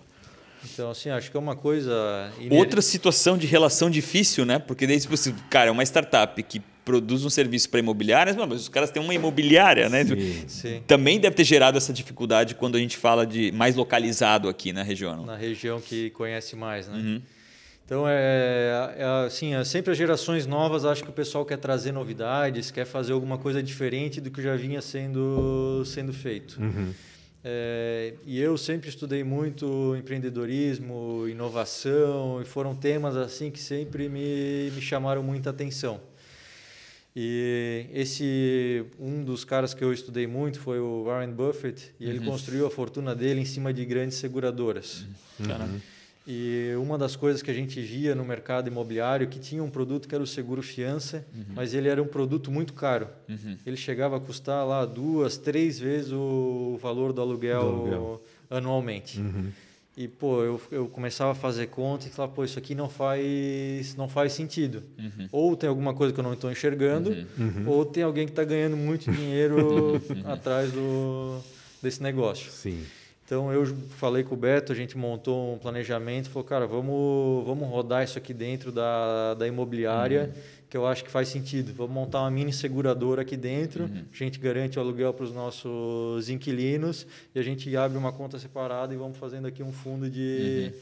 [0.73, 4.61] Então assim acho que é uma coisa iner- Outra situação de relação difícil, né?
[4.61, 8.63] Porque daí, tipo, assim, cara, é uma startup que produz um serviço para imobiliárias, mas
[8.63, 10.05] os caras têm uma imobiliária, né?
[10.47, 10.83] Sim.
[10.87, 14.83] Também deve ter gerado essa dificuldade quando a gente fala de mais localizado aqui na
[14.83, 15.25] região.
[15.25, 16.99] na região que conhece mais, né?
[16.99, 17.23] Uhum.
[17.85, 21.93] Então é, é assim, é sempre as gerações novas acho que o pessoal quer trazer
[21.93, 26.59] novidades, quer fazer alguma coisa diferente do que já vinha sendo sendo feito.
[27.45, 34.71] É, e eu sempre estudei muito empreendedorismo, inovação, e foram temas assim que sempre me,
[34.71, 36.01] me chamaram muita atenção.
[37.15, 42.21] E esse um dos caras que eu estudei muito foi o Warren Buffett, e ele
[42.21, 45.05] construiu a fortuna dele em cima de grandes seguradoras.
[46.27, 50.07] E uma das coisas que a gente via no mercado imobiliário que tinha um produto
[50.09, 53.09] que era o seguro fiança, mas ele era um produto muito caro.
[53.67, 58.23] Ele chegava a custar lá duas, três vezes o valor do aluguel, Do aluguel.
[58.49, 59.21] anualmente.
[59.97, 63.95] E pô, eu, eu começava a fazer conta e falava, pô, isso aqui não faz
[63.95, 64.83] não faz sentido.
[65.31, 67.15] Ou tem alguma coisa que eu não estou enxergando,
[67.67, 71.41] ou tem alguém que está ganhando muito dinheiro atrás do
[71.83, 72.51] desse negócio.
[72.51, 72.85] Sim.
[73.25, 73.65] Então eu
[73.97, 78.19] falei com o Beto, a gente montou um planejamento, falou, cara, vamos, vamos rodar isso
[78.19, 80.33] aqui dentro da, da imobiliária,
[80.73, 81.75] que eu acho que faz sentido.
[81.75, 86.31] Vamos montar uma mini seguradora aqui dentro, a gente garante o aluguel para os nossos
[86.31, 90.73] inquilinos e a gente abre uma conta separada e vamos fazendo aqui um fundo de,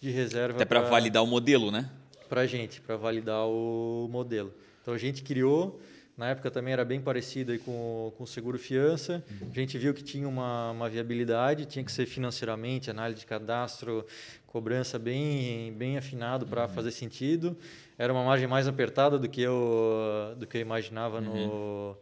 [0.00, 0.54] de reserva.
[0.54, 1.90] Até para validar o modelo, né?
[2.26, 4.50] Para a gente, para validar o modelo.
[4.80, 5.78] Então a gente criou,
[6.16, 9.22] na época também era bem parecido aí com, com o seguro fiança.
[9.42, 14.06] A gente viu que tinha uma, uma viabilidade, tinha que ser financeiramente, análise de cadastro,
[14.46, 17.54] cobrança bem, bem afinado para fazer sentido.
[17.98, 21.96] Era uma margem mais apertada do que eu, do que eu imaginava no,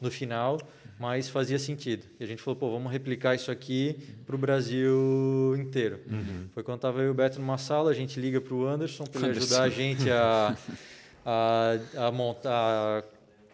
[0.00, 0.60] no final,
[0.98, 2.06] mas fazia sentido.
[2.18, 6.00] E a gente falou, pô, vamos replicar isso aqui para o Brasil inteiro.
[6.10, 6.48] Uhum.
[6.52, 9.04] Foi quando estava eu e o Beto numa sala, a gente liga para o Anderson
[9.04, 10.56] para ele ajudar a gente a,
[11.24, 13.04] a, a montar, a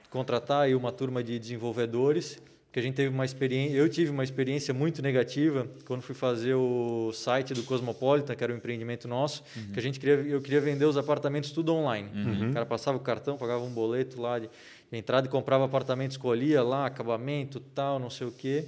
[0.09, 2.41] contratar aí uma turma de desenvolvedores
[2.73, 6.55] que a gente teve uma experiência, eu tive uma experiência muito negativa quando fui fazer
[6.55, 9.73] o site do Cosmopolitan, que era um empreendimento nosso, uhum.
[9.75, 12.09] que a gente queria, eu queria vender os apartamentos tudo online.
[12.15, 12.49] Uhum.
[12.49, 14.49] O cara passava o cartão, pagava um boleto lá de,
[14.91, 18.65] de entrada e comprava apartamento, escolhia lá acabamento, tal, não sei o quê.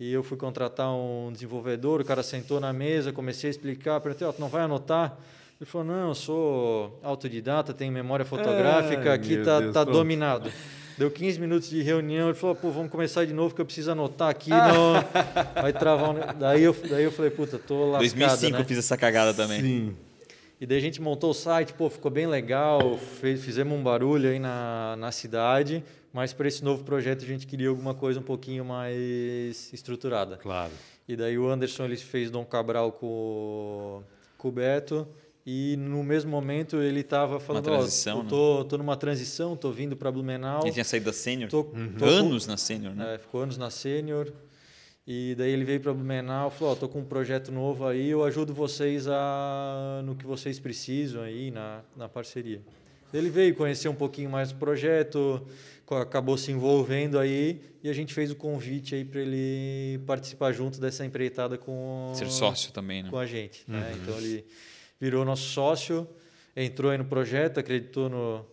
[0.00, 4.26] E eu fui contratar um desenvolvedor, o cara sentou na mesa, comecei a explicar, perguntei,
[4.26, 5.18] oh, tu não vai anotar?
[5.60, 10.50] Ele falou, não, eu sou autodidata, tenho memória fotográfica, Ai, aqui tá, Deus, tá dominado.
[11.02, 13.90] Deu 15 minutos de reunião, ele falou, pô, vamos começar de novo que eu preciso
[13.90, 14.92] anotar aqui, não
[15.60, 16.38] vai travar um...
[16.38, 18.60] daí, eu, daí eu falei, puta, tô lascado, 2005 né?
[18.60, 19.60] eu fiz essa cagada também.
[19.60, 19.96] Sim.
[20.60, 24.30] E daí a gente montou o site, pô, ficou bem legal, fez, fizemos um barulho
[24.30, 28.22] aí na, na cidade, mas para esse novo projeto a gente queria alguma coisa um
[28.22, 30.36] pouquinho mais estruturada.
[30.36, 30.70] Claro.
[31.08, 34.04] E daí o Anderson ele fez Dom Cabral com,
[34.38, 35.08] com o Beto,
[35.44, 38.66] e no mesmo momento ele estava falando, uma transição, oh, tô, né?
[38.68, 40.62] tô numa transição, tô vindo para Blumenau.
[40.62, 41.50] Ele tinha saído da sênior?
[41.50, 41.94] Tô, uhum.
[41.98, 43.14] tô anos com, na sênior, né?
[43.14, 44.32] É, ficou anos na sênior.
[45.04, 48.22] E daí ele veio para Blumenau, falou, oh, tô com um projeto novo aí, eu
[48.22, 52.62] ajudo vocês a no que vocês precisam aí na, na parceria.
[53.12, 55.44] Ele veio conhecer um pouquinho mais do projeto,
[55.90, 60.80] acabou se envolvendo aí e a gente fez o convite aí para ele participar junto
[60.80, 63.10] dessa empreitada com ser sócio também, né?
[63.10, 63.78] Com a gente, né?
[63.78, 63.84] uhum.
[63.84, 63.98] né?
[64.00, 64.44] Então ele
[65.02, 66.06] virou nosso sócio,
[66.54, 68.46] entrou aí no projeto, acreditou no,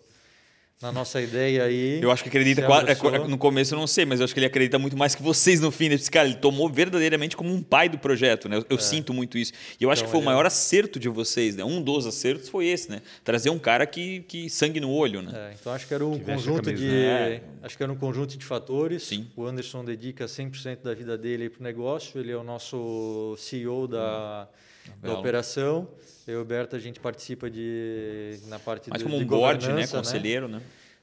[0.81, 2.01] na nossa ideia aí.
[2.01, 4.47] Eu acho que acredita, é, no começo eu não sei, mas eu acho que ele
[4.47, 5.89] acredita muito mais que vocês no fim.
[5.89, 8.57] Esse cara, ele tomou verdadeiramente como um pai do projeto, né?
[8.57, 8.79] Eu, eu é.
[8.79, 9.53] sinto muito isso.
[9.79, 11.63] E eu acho então, que foi o maior acerto de vocês, né?
[11.63, 13.03] Um dos acertos foi esse, né?
[13.23, 15.51] Trazer um cara que, que sangue no olho, né?
[15.51, 17.43] É, então acho que era um que conjunto de é.
[17.61, 19.03] acho que era um conjunto de fatores.
[19.03, 19.27] Sim.
[19.35, 23.87] O Anderson dedica 100% da vida dele para o negócio, ele é o nosso CEO
[23.87, 24.68] da, hum.
[25.01, 25.87] Da operação.
[26.27, 29.67] Eu e o Berta, a gente participa de, na parte Mais de, como um board,
[29.67, 29.73] né?
[29.75, 29.87] né?
[29.87, 30.61] Conselheiro, né?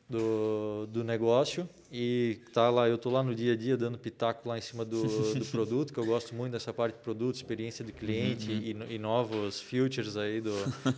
[0.09, 4.49] Do, do negócio e tá lá, eu tô lá no dia a dia dando pitaco
[4.49, 5.03] lá em cima do,
[5.35, 8.87] do produto, que eu gosto muito dessa parte de produto, experiência do cliente uhum.
[8.89, 10.53] e, e, novos features aí do,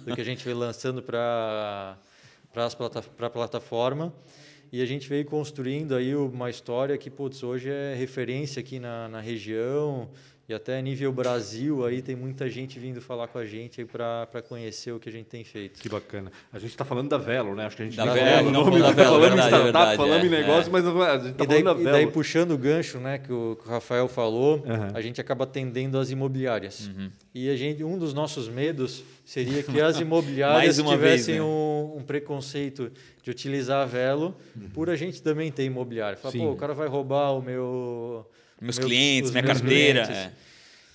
[0.05, 1.97] do que a gente vem lançando para
[2.53, 4.13] para a plataforma.
[4.71, 9.09] E a gente veio construindo aí uma história que, putz, hoje é referência aqui na,
[9.09, 10.11] na região,
[10.49, 14.93] e até nível Brasil, aí tem muita gente vindo falar com a gente para conhecer
[14.93, 15.79] o que a gente tem feito.
[15.79, 16.33] Que bacana.
[16.51, 17.67] A gente está falando da Velo, né?
[17.67, 19.97] Acho que a gente da Velo, não nome da Velo, falando verdade, em startup, verdade,
[19.99, 20.73] falando é, em negócio, é.
[20.73, 21.89] mas a gente está falando da Velo.
[21.89, 24.89] E daí, puxando o gancho né, que, o, que o Rafael falou, uhum.
[24.95, 26.87] a gente acaba atendendo as imobiliárias.
[26.87, 27.11] Uhum.
[27.35, 31.43] E a gente, um dos nossos medos seria que as imobiliárias tivessem vez, né?
[31.43, 32.91] um, um, preconceito
[33.23, 34.71] de utilizar a Velo uhum.
[34.71, 36.17] por a gente também ter imobiliário.
[36.17, 38.27] Fala, pô, o cara vai roubar o meu
[38.61, 40.03] meus meu, clientes, minha carteira.
[40.03, 40.33] É.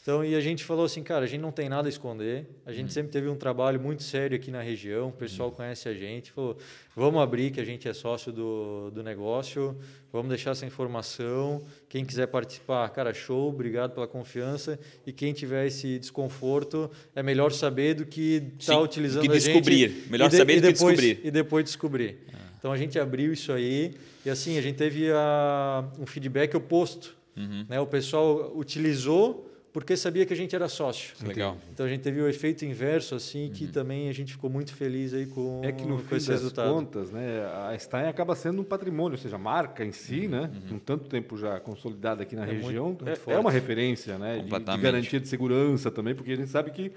[0.04, 2.45] Então, e a gente falou assim, cara, a gente não tem nada a esconder.
[2.65, 2.89] A gente hum.
[2.89, 5.54] sempre teve um trabalho muito sério aqui na região, o pessoal hum.
[5.54, 6.30] conhece a gente.
[6.30, 6.58] Falou,
[6.93, 9.78] vamos abrir que a gente é sócio do, do negócio,
[10.12, 11.63] vamos deixar essa informação.
[11.88, 14.78] Quem quiser participar, cara, show, obrigado pela confiança.
[15.08, 19.86] E quem tiver esse desconforto, é melhor saber do que estar tá utilizando que descobrir.
[19.86, 20.12] a gente.
[20.12, 21.19] Melhor de, saber do depois, que descobrir.
[21.23, 22.17] E depois descobrir.
[22.34, 22.38] Ah.
[22.60, 23.93] Então, a gente abriu isso aí.
[24.26, 27.65] E assim, a gente teve a, um feedback oposto Uhum.
[27.67, 27.80] Né?
[27.80, 31.15] O pessoal utilizou porque sabia que a gente era sócio.
[31.26, 31.58] Legal.
[31.72, 33.72] Então a gente teve o efeito inverso, assim, que uhum.
[33.72, 36.41] também a gente ficou muito feliz aí com, é que no com fim esse das
[36.41, 36.72] resultado.
[36.72, 40.52] contas, né, a Stein acaba sendo um patrimônio, ou seja, a marca em si, né,
[40.54, 40.69] uhum.
[40.69, 44.19] com tanto tempo já consolidada aqui na é região, muito, muito é, é, uma referência,
[44.19, 46.91] né, de, de, garantia de segurança também, porque a gente sabe que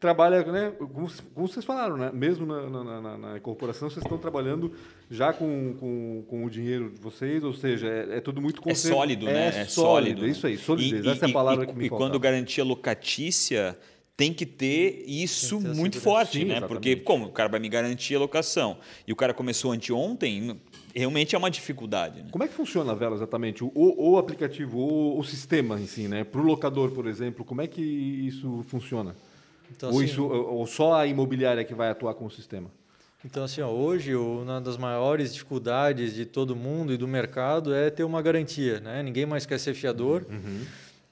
[0.00, 4.18] trabalha, né, como, como vocês falaram, né, mesmo na, na, na, na corporação, vocês estão
[4.18, 4.72] trabalhando
[5.10, 8.74] já com, com, com, o dinheiro de vocês, ou seja, é, é tudo muito É
[8.74, 9.60] sólido, é né?
[9.60, 10.26] É sólido.
[10.26, 11.04] Isso aí, solidez.
[11.04, 13.76] E, Essa e, é a palavra e, que me E quando garantia locatícia,
[14.16, 16.58] tem que ter isso que ter muito forte, Sim, né?
[16.58, 16.68] Exatamente.
[16.68, 20.60] Porque, como o cara vai me garantir a locação e o cara começou anteontem,
[20.94, 22.22] realmente é uma dificuldade.
[22.22, 22.28] Né?
[22.30, 23.64] Como é que funciona a Vela exatamente?
[23.64, 26.22] O, o aplicativo, o, o sistema em si, né?
[26.22, 29.16] Para o locador, por exemplo, como é que isso funciona?
[29.70, 32.70] Então, ou, assim, isso, ou só a imobiliária que vai atuar com o sistema?
[33.24, 37.90] Então, assim, ó, hoje uma das maiores dificuldades de todo mundo e do mercado é
[37.90, 38.78] ter uma garantia.
[38.80, 39.02] Né?
[39.02, 40.24] Ninguém mais quer ser fiador.
[40.30, 40.62] Uhum.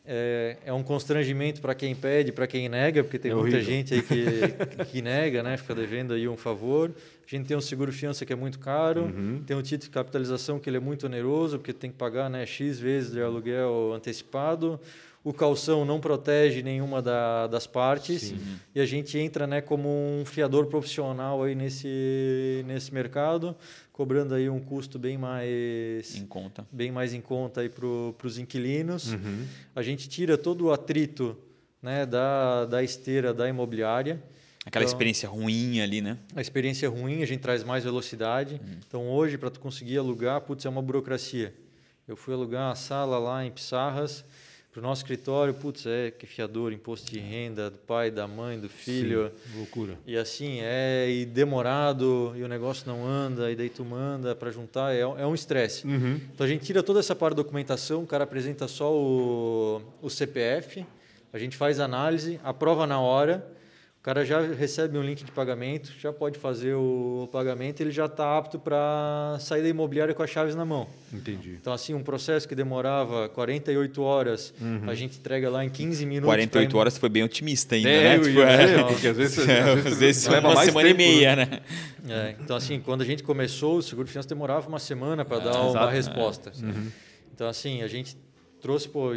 [0.08, 3.92] É, é, um constrangimento para quem pede, para quem nega, porque tem é muita gente
[3.92, 5.56] aí que, que nega, né?
[5.56, 6.92] fica devendo aí um favor.
[7.26, 9.42] A gente tem um seguro-fiança que é muito caro, uhum.
[9.44, 12.46] tem um título de capitalização que ele é muito oneroso, porque tem que pagar né,
[12.46, 14.78] X vezes de aluguel antecipado
[15.26, 18.38] o calção não protege nenhuma da, das partes Sim.
[18.72, 23.56] e a gente entra né, como um fiador profissional aí nesse, nesse mercado,
[23.92, 28.38] cobrando aí um custo bem mais em conta, bem mais em conta aí para os
[28.38, 29.14] inquilinos.
[29.14, 29.44] Uhum.
[29.74, 31.36] A gente tira todo o atrito
[31.82, 34.22] né, da, da esteira da imobiliária.
[34.64, 36.18] Aquela então, experiência ruim ali, né?
[36.36, 38.60] A experiência ruim, a gente traz mais velocidade.
[38.64, 38.78] Uhum.
[38.86, 41.52] Então hoje, para tu conseguir alugar, putz, é uma burocracia.
[42.06, 44.24] Eu fui alugar uma sala lá em Pissarras,
[44.76, 48.60] para o nosso escritório, putz, é que fiador, imposto de renda do pai, da mãe,
[48.60, 49.32] do filho.
[49.46, 49.98] Sim, loucura.
[50.06, 54.50] E assim, é e demorado, e o negócio não anda, e daí tu manda para
[54.50, 55.86] juntar, é, é um estresse.
[55.86, 56.20] Uhum.
[56.34, 60.10] Então a gente tira toda essa parte da documentação, o cara apresenta só o, o
[60.10, 60.84] CPF,
[61.32, 63.50] a gente faz análise, aprova na hora,
[64.06, 68.38] cara já recebe um link de pagamento, já pode fazer o pagamento, ele já está
[68.38, 70.86] apto para sair da imobiliária com as chaves na mão.
[71.12, 71.58] Entendi.
[71.60, 74.88] Então, assim, um processo que demorava 48 horas, uhum.
[74.88, 76.28] a gente entrega lá em 15 minutos.
[76.28, 76.78] 48 pra...
[76.78, 78.24] horas foi bem otimista ainda, é, né?
[78.24, 81.34] Tipo, é, porque às vezes, é, às vezes, vezes leva uma semana tempo, e meia,
[81.34, 81.60] né?
[82.08, 85.40] É, então, assim, quando a gente começou, o seguro de finanças demorava uma semana para
[85.40, 86.52] dar uma exato, resposta.
[86.62, 86.92] Uhum.
[87.34, 88.16] Então, assim, a gente
[88.60, 89.16] trouxe, pô,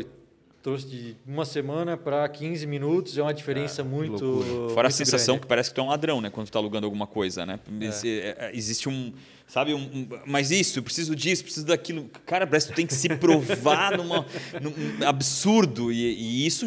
[0.61, 4.25] trouxe de uma semana para 15 minutos, é uma diferença é, muito.
[4.25, 4.73] Loucura.
[4.73, 5.41] Fora muito a sensação grande.
[5.41, 6.29] que parece que tu é um ladrão, né?
[6.29, 7.59] Quando tu está alugando alguma coisa, né?
[7.81, 7.85] É.
[7.85, 8.35] é.
[8.39, 9.13] É, existe um.
[9.47, 12.07] Sabe, um, um, mas isso, preciso disso, preciso daquilo.
[12.25, 14.23] Cara, parece que tu tem que se provar numa,
[14.61, 15.91] num absurdo.
[15.91, 16.65] E, e, isso,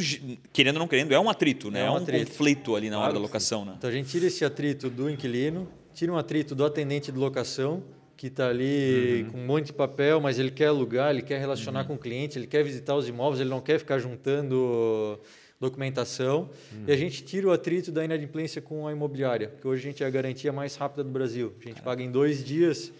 [0.52, 1.80] querendo ou não querendo, é um atrito, né?
[1.80, 2.26] É um, é um atrito.
[2.26, 3.74] conflito ali na claro hora da locação, né?
[3.78, 7.84] Então a gente tira esse atrito do inquilino, tira um atrito do atendente de locação
[8.22, 9.30] que está ali uhum.
[9.32, 11.86] com um monte de papel, mas ele quer alugar, ele quer relacionar uhum.
[11.88, 15.18] com o cliente, ele quer visitar os imóveis, ele não quer ficar juntando
[15.58, 16.48] documentação.
[16.72, 16.84] Uhum.
[16.86, 20.04] E a gente tira o atrito da inadimplência com a imobiliária, porque hoje a gente
[20.04, 21.52] é a garantia mais rápida do Brasil.
[21.60, 21.82] A gente é.
[21.82, 22.92] paga em dois dias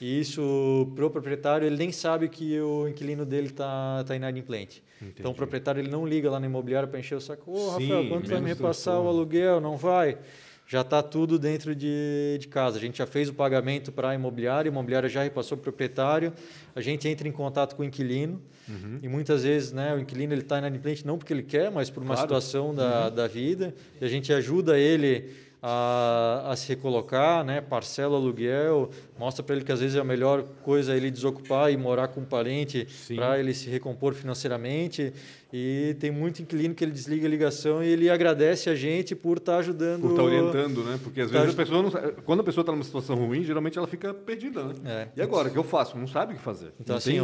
[0.00, 4.82] e isso, para o proprietário, ele nem sabe que o inquilino dele está tá inadimplente.
[5.00, 5.14] Entendi.
[5.20, 7.48] Então, o proprietário ele não liga lá na imobiliária para encher o saco.
[7.48, 9.60] Ô, oh, Rafael, quanto vai me repassar o aluguel?
[9.60, 10.18] Não vai
[10.66, 12.78] já está tudo dentro de, de casa.
[12.78, 15.64] A gente já fez o pagamento para a imobiliária, a imobiliária já repassou para o
[15.64, 16.32] proprietário,
[16.74, 18.98] a gente entra em contato com o inquilino uhum.
[19.02, 22.14] e muitas vezes né, o inquilino está inadimplente não porque ele quer, mas por uma
[22.14, 22.28] claro.
[22.28, 23.14] situação da, uhum.
[23.14, 25.30] da vida e a gente ajuda ele
[25.66, 27.62] a, a se recolocar, né?
[27.62, 31.76] parcela aluguel, mostra para ele que às vezes é a melhor coisa ele desocupar e
[31.76, 35.12] morar com um parente para ele se recompor financeiramente.
[35.56, 39.36] E tem muito inquilino que ele desliga a ligação e ele agradece a gente por
[39.36, 40.00] estar tá ajudando.
[40.00, 40.98] Por estar tá orientando, né?
[41.00, 41.90] Porque às tá vezes a pessoa não
[42.24, 44.74] quando a pessoa está numa situação ruim, geralmente ela fica perdida, né?
[44.84, 45.08] É.
[45.16, 45.96] E agora, o que eu faço?
[45.96, 46.72] Não sabe o que fazer.
[46.80, 47.18] Então, assim,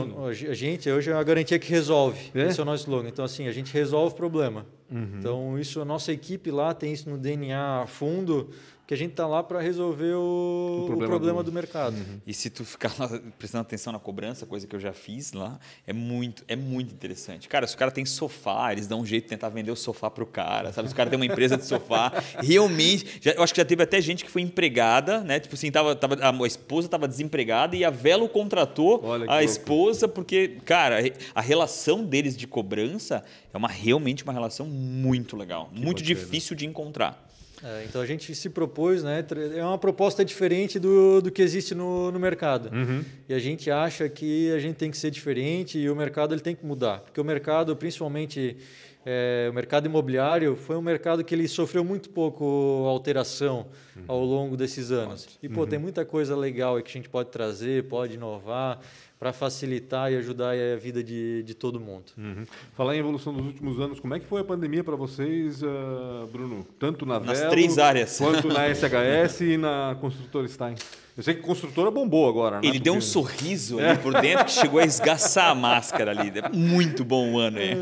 [0.49, 2.31] a gente hoje é a garantia que resolve.
[2.33, 2.47] É?
[2.47, 3.09] Esse é o nosso slogan.
[3.09, 4.65] Então, assim, a gente resolve o problema.
[4.89, 5.17] Uhum.
[5.19, 8.49] Então, isso, a nossa equipe lá tem isso no DNA a fundo
[8.91, 11.51] que a gente está lá para resolver o, o, problema, o problema do...
[11.53, 11.95] do, mercado.
[11.95, 12.21] Uhum.
[12.27, 15.61] E se tu ficar lá prestando atenção na cobrança, coisa que eu já fiz lá,
[15.87, 17.49] é muito, é muito interessante.
[17.49, 20.11] Cara, se o cara tem sofá, eles dão um jeito de tentar vender o sofá
[20.11, 20.89] para o cara, sabe?
[20.89, 23.81] Se o cara tem uma empresa de sofá, realmente, já, eu acho que já teve
[23.81, 25.39] até gente que foi empregada, né?
[25.39, 29.41] Tipo assim, tava, tava, a esposa estava desempregada e a Velo contratou a louco.
[29.41, 30.97] esposa porque, cara,
[31.33, 33.23] a relação deles de cobrança
[33.55, 37.30] é uma realmente uma relação muito legal, que muito difícil de encontrar.
[37.63, 39.25] É, então a gente se propôs, né?
[39.55, 42.75] É uma proposta diferente do, do que existe no, no mercado.
[42.75, 43.05] Uhum.
[43.29, 46.41] E a gente acha que a gente tem que ser diferente e o mercado ele
[46.41, 47.01] tem que mudar.
[47.01, 48.57] Porque o mercado, principalmente
[49.05, 54.05] é, o mercado imobiliário, foi um mercado que ele sofreu muito pouco alteração uhum.
[54.09, 55.39] ao longo desses anos.
[55.43, 55.67] E pô, uhum.
[55.67, 58.81] tem muita coisa legal que a gente pode trazer, pode inovar
[59.21, 62.05] para facilitar e ajudar a vida de, de todo mundo.
[62.17, 62.47] Uhum.
[62.75, 66.27] Falar em evolução dos últimos anos, como é que foi a pandemia para vocês, uh,
[66.33, 66.67] Bruno?
[66.79, 68.17] Tanto na Nas Velo, três áreas.
[68.17, 70.75] quanto na SHS e na Construtora Stein.
[71.19, 72.67] Eu sei que a construtora bombou agora, né?
[72.67, 76.33] Ele deu um sorriso ali por dentro que chegou a esgaçar a máscara ali.
[76.55, 77.73] Muito bom o ano aí.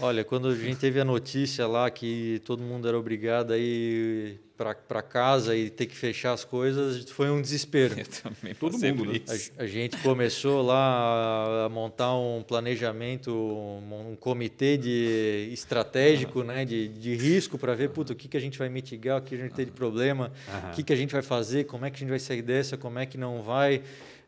[0.00, 4.40] Olha, quando a gente teve a notícia lá que todo mundo era obrigado a ir
[4.88, 7.94] para casa e ter que fechar as coisas, foi um desespero.
[7.98, 9.20] Eu também Todo mundo, né?
[9.58, 16.64] a, a, gente começou lá a montar um planejamento, um, um comitê de estratégico, né,
[16.64, 19.34] de, de risco para ver puto, o que, que a gente vai mitigar, o que
[19.34, 20.32] a gente tem de problema,
[20.68, 22.76] o que, que a gente vai fazer, como é que a gente vai sair dessa,
[22.76, 23.82] como é que não vai.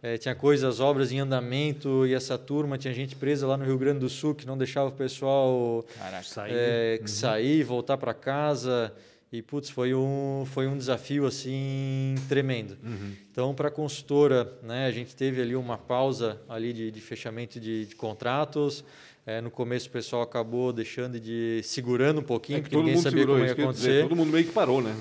[0.04, 3.78] É, tinha coisas, obras em andamento e essa turma tinha gente presa lá no Rio
[3.78, 7.06] Grande do Sul que não deixava o pessoal Caraca, sair, é, uhum.
[7.06, 8.92] sair voltar para casa.
[9.32, 12.78] E, putz, foi um, foi um desafio, assim, tremendo.
[12.84, 13.12] Uhum.
[13.30, 17.58] Então, para a consultora, né, a gente teve ali uma pausa ali de, de fechamento
[17.58, 18.84] de, de contratos.
[19.26, 21.60] É, no começo o pessoal acabou deixando de...
[21.64, 23.88] segurando um pouquinho, é porque ninguém sabia como ia acontecer.
[23.88, 24.94] Dizer, todo mundo meio que parou, né?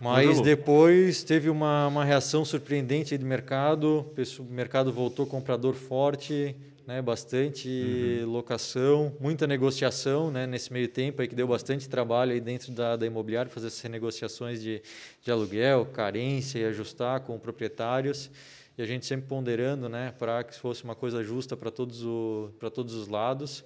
[0.00, 4.06] Mas depois teve uma, uma reação surpreendente do mercado.
[4.38, 6.56] O mercado voltou comprador forte
[6.90, 8.32] né, bastante uhum.
[8.32, 12.96] locação, muita negociação né, nesse meio tempo aí que deu bastante trabalho aí dentro da,
[12.96, 14.82] da imobiliária, fazer essas negociações de,
[15.22, 18.28] de aluguel, carência e ajustar com proprietários.
[18.76, 22.50] E a gente sempre ponderando né, para que fosse uma coisa justa para todos, o,
[22.74, 23.62] todos os lados.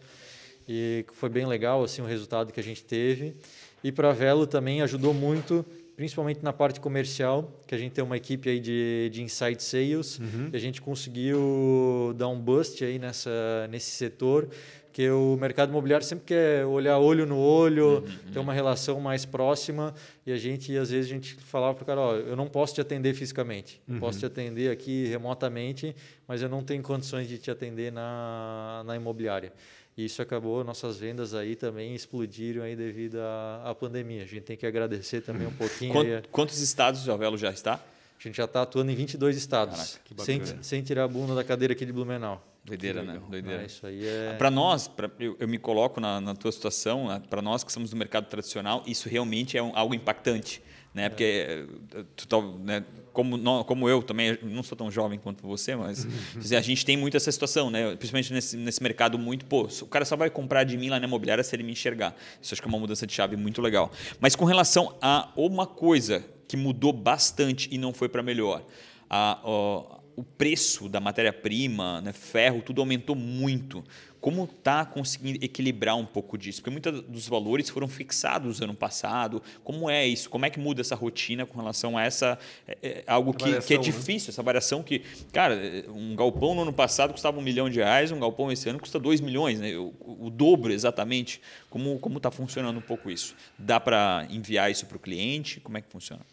[0.68, 3.34] E foi bem legal assim o resultado que a gente teve.
[3.82, 5.64] E para Velo também ajudou muito
[5.96, 10.18] principalmente na parte comercial, que a gente tem uma equipe aí de, de inside sales,
[10.18, 10.50] uhum.
[10.52, 14.48] e a gente conseguiu dar um bust aí nessa, nesse setor,
[14.92, 18.32] que o mercado imobiliário sempre quer olhar olho no olho, uhum.
[18.32, 19.92] ter uma relação mais próxima,
[20.24, 22.74] e a gente, às vezes, a gente falava para o cara, ó, eu não posso
[22.74, 23.98] te atender fisicamente, uhum.
[23.98, 25.94] posso te atender aqui remotamente,
[26.28, 29.52] mas eu não tenho condições de te atender na, na imobiliária.
[29.96, 34.22] E isso acabou, nossas vendas aí também explodiram aí devido à, à pandemia.
[34.22, 35.92] A gente tem que agradecer também um pouquinho.
[35.92, 37.74] Quantos, quantos estados o Alvelo já está?
[37.74, 41.44] A gente já está atuando em 22 estados, Caraca, sem, sem tirar a bunda da
[41.44, 42.42] cadeira aqui de Blumenau.
[42.64, 43.20] Doideira, né?
[43.28, 43.62] Doideira.
[43.62, 44.34] Ah, isso aí é...
[44.38, 47.22] Para nós, pra, eu, eu, me coloco na, na tua situação, né?
[47.28, 50.62] para nós que estamos no mercado tradicional, isso realmente é um, algo impactante
[50.94, 51.08] né?
[51.08, 52.84] Porque eh, tu, né?
[53.14, 56.06] Como, não, como eu também não sou tão jovem quanto você, mas
[56.52, 57.94] a gente tem muito essa situação, né?
[57.96, 61.06] Principalmente nesse, nesse mercado muito, pô, o cara só vai comprar de mim lá na
[61.06, 62.14] imobiliária se ele me enxergar.
[62.42, 63.90] Isso acho que é uma mudança de chave muito legal.
[64.20, 68.62] Mas com relação a uma coisa que mudou bastante e não foi para melhor,
[69.08, 73.84] a, a o preço da matéria-prima, né, ferro, tudo aumentou muito.
[74.20, 76.62] Como está conseguindo equilibrar um pouco disso?
[76.62, 79.42] Porque muitos dos valores foram fixados ano passado.
[79.62, 80.30] Como é isso?
[80.30, 83.74] Como é que muda essa rotina com relação a essa é, é algo que, que,
[83.74, 83.82] é né?
[83.82, 84.30] difícil, né?
[84.30, 85.00] essa variação que,
[85.30, 88.78] cara, um galpão no ano passado custava um milhão de reais, um galpão esse ano
[88.78, 89.76] custa dois milhões, né?
[89.76, 91.38] o, o dobro exatamente.
[91.68, 93.36] Como como está funcionando um pouco isso?
[93.58, 95.60] Dá para enviar isso para o cliente?
[95.60, 96.24] Como é que funciona?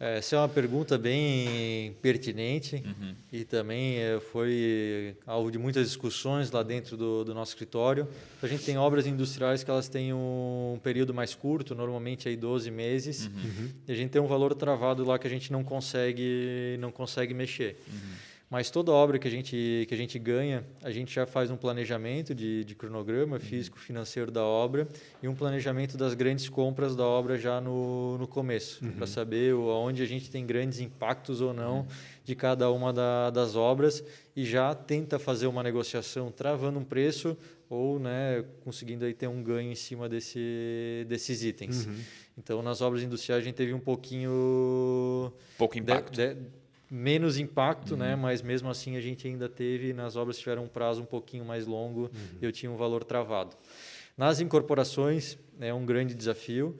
[0.00, 3.14] Essa é uma pergunta bem pertinente uhum.
[3.30, 8.08] e também eh, foi alvo de muitas discussões lá dentro do, do, nosso escritório.
[8.42, 12.70] A gente tem obras industriais que elas têm um período mais curto, normalmente aí 12
[12.70, 13.68] meses, uhum.
[13.86, 17.34] e a gente tem um valor travado lá que a gente não consegue, não consegue
[17.34, 17.76] mexer.
[17.86, 18.29] Uhum.
[18.50, 21.56] Mas toda obra que a gente, que a gente ganha, a gente já faz um
[21.56, 23.40] planejamento de, de cronograma uhum.
[23.40, 24.88] físico, financeiro da obra
[25.22, 28.90] e um planejamento das grandes compras da obra já no, no começo, uhum.
[28.90, 31.86] para saber onde a gente tem grandes impactos ou não uhum.
[32.24, 34.02] de cada uma da, das obras
[34.34, 37.36] e já tenta fazer uma negociação travando um preço
[37.68, 41.86] ou né, conseguindo aí ter um ganho em cima desse, desses itens.
[41.86, 41.94] Uhum.
[42.36, 45.32] Então, nas obras industriais, a gente teve um pouquinho...
[45.56, 46.10] Pouco impacto.
[46.12, 46.40] De, de,
[46.90, 48.06] menos impacto, né?
[48.06, 48.16] uhum.
[48.16, 48.16] né?
[48.16, 51.44] Mas mesmo assim a gente ainda teve nas obras que tiveram um prazo um pouquinho
[51.44, 52.38] mais longo, uhum.
[52.42, 53.56] eu tinha um valor travado.
[54.16, 56.76] Nas incorporações é um grande desafio.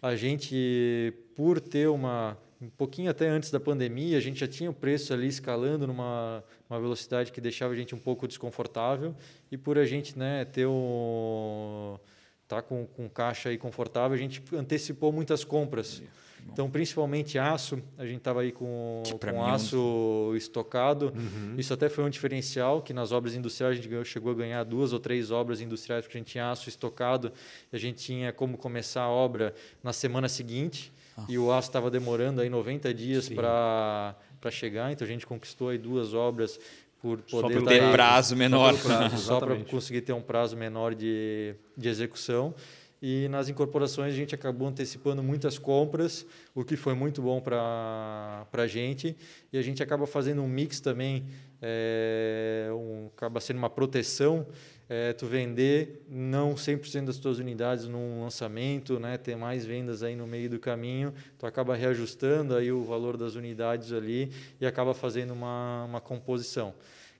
[0.00, 4.70] A gente, por ter uma um pouquinho até antes da pandemia, a gente já tinha
[4.70, 9.16] o preço ali escalando numa uma velocidade que deixava a gente um pouco desconfortável
[9.50, 11.98] e por a gente, né, ter um
[12.46, 16.02] tá com, com caixa aí confortável, a gente antecipou muitas compras.
[16.50, 20.36] Então, principalmente aço, a gente estava aí com, com aço um...
[20.36, 21.12] estocado.
[21.16, 21.54] Uhum.
[21.56, 24.92] Isso até foi um diferencial, que nas obras industriais a gente chegou a ganhar duas
[24.92, 27.32] ou três obras industriais, porque a gente tinha aço estocado,
[27.72, 31.24] e a gente tinha como começar a obra na semana seguinte, ah.
[31.28, 34.14] e o aço estava demorando aí 90 dias para
[34.50, 36.58] chegar, então a gente conquistou aí duas obras
[37.00, 38.74] por poder só ter prazo menor.
[39.16, 42.54] Só para conseguir ter um prazo menor de, de execução.
[43.02, 46.24] E nas incorporações a gente acabou antecipando muitas compras,
[46.54, 49.16] o que foi muito bom para a gente.
[49.52, 51.26] E a gente acaba fazendo um mix também,
[51.60, 54.46] é, um, acaba sendo uma proteção.
[54.88, 60.14] É, tu vender não 100% das tuas unidades num lançamento, né, ter mais vendas aí
[60.14, 64.30] no meio do caminho, tu acaba reajustando aí o valor das unidades ali
[64.60, 66.74] e acaba fazendo uma, uma composição.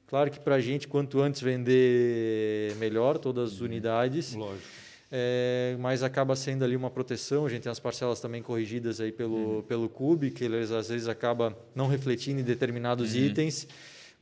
[0.07, 3.67] Claro que para a gente, quanto antes vender melhor todas as uhum.
[3.67, 4.35] unidades.
[4.35, 4.82] Lógico
[5.15, 7.45] é, mas acaba sendo ali uma proteção.
[7.45, 9.63] A gente tem as parcelas também corrigidas aí pelo, uhum.
[9.63, 13.21] pelo CUB, que eles às vezes acaba não refletindo em determinados uhum.
[13.21, 13.69] itens,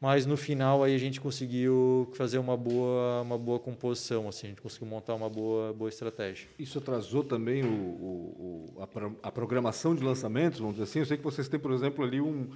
[0.01, 4.51] mas no final aí a gente conseguiu fazer uma boa, uma boa composição, assim, a
[4.51, 6.49] gente conseguiu montar uma boa, boa estratégia.
[6.59, 10.99] Isso atrasou também o, o, o a, a, programação de lançamentos, vamos dizer assim?
[10.99, 12.49] Eu sei que vocês têm, por exemplo, ali um,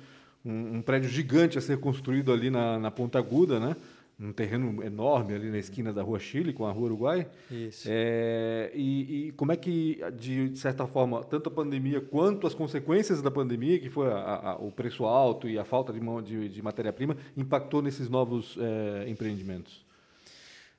[0.45, 3.77] um, um prédio gigante a ser construído ali na, na Ponta Aguda, né?
[4.19, 7.29] Um terreno enorme ali na esquina da Rua Chile com a Rua Uruguai.
[7.51, 7.89] Isso.
[7.91, 13.21] É, e, e, como é que, de certa forma, tanto a pandemia quanto as consequências
[13.21, 16.49] da pandemia, que foi a, a, o preço alto e a falta de, mão, de,
[16.49, 19.85] de matéria-prima, impactou nesses novos é, empreendimentos?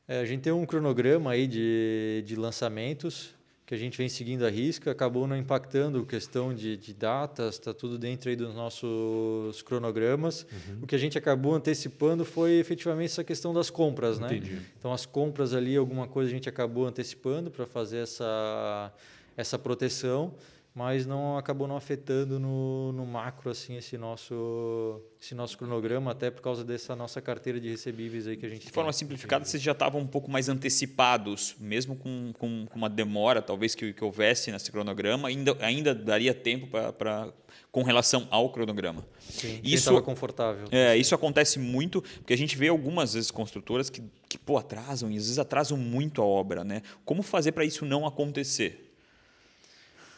[0.08, 4.46] É, a gente tem um cronograma aí de, de lançamentos que a gente vem seguindo
[4.46, 9.62] a risca, acabou não impactando questão de, de datas, está tudo dentro aí dos nossos
[9.64, 10.44] cronogramas.
[10.44, 10.84] Uhum.
[10.84, 14.28] O que a gente acabou antecipando foi efetivamente essa questão das compras, né?
[14.28, 14.62] Entendi.
[14.78, 18.94] Então as compras ali, alguma coisa a gente acabou antecipando para fazer essa,
[19.36, 20.34] essa proteção
[20.76, 26.30] mas não acabou não afetando no, no macro assim esse nosso esse nosso cronograma até
[26.30, 29.00] por causa dessa nossa carteira de recebíveis aí que a gente de forma tem.
[29.00, 33.74] simplificada vocês já estavam um pouco mais antecipados mesmo com, com, com uma demora talvez
[33.74, 37.34] que, que houvesse nesse cronograma ainda ainda daria tempo para
[37.72, 39.06] com relação ao cronograma?
[39.20, 43.90] Sim, isso estava confortável é isso acontece muito porque a gente vê algumas vezes construtoras
[43.90, 46.82] que que pô, atrasam e às vezes atrasam muito a obra né?
[47.06, 48.85] Como fazer para isso não acontecer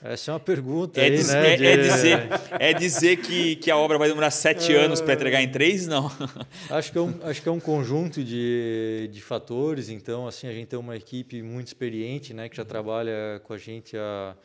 [0.04, 1.02] essa é uma pergunta.
[1.02, 1.66] É, aí, diz, né, é, de...
[1.66, 2.30] é, dizer,
[2.60, 4.80] é dizer que, que a obra vai demorar sete é...
[4.80, 5.88] anos para entregar em três?
[5.88, 6.12] Não.
[6.70, 9.90] Acho que é um, acho que é um conjunto de, de fatores.
[9.90, 13.58] Então, assim, a gente tem uma equipe muito experiente, né, que já trabalha com a
[13.58, 14.36] gente há,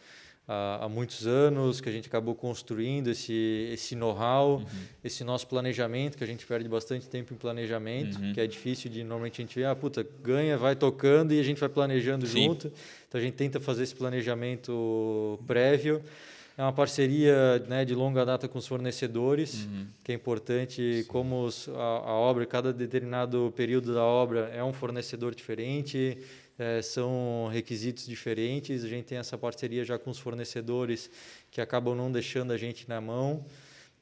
[0.46, 4.64] há, há muitos anos, que a gente acabou construindo esse, esse know-how, uhum.
[5.02, 8.32] esse nosso planejamento, que a gente perde bastante tempo em planejamento, uhum.
[8.32, 11.42] que é difícil de normalmente a gente ver, ah, puta, ganha, vai tocando e a
[11.42, 12.44] gente vai planejando Sim.
[12.44, 12.72] junto.
[13.08, 16.02] Então a gente tenta fazer esse planejamento prévio.
[16.56, 19.86] É uma parceria né, de longa data com os fornecedores, uhum.
[20.04, 21.08] que é importante, Sim.
[21.08, 26.18] como a, a, obra, cada determinado período da obra é um fornecedor diferente,
[26.58, 28.84] é, são requisitos diferentes.
[28.84, 31.10] A gente tem essa parceria já com os fornecedores
[31.50, 33.44] que acabam não deixando a gente na mão.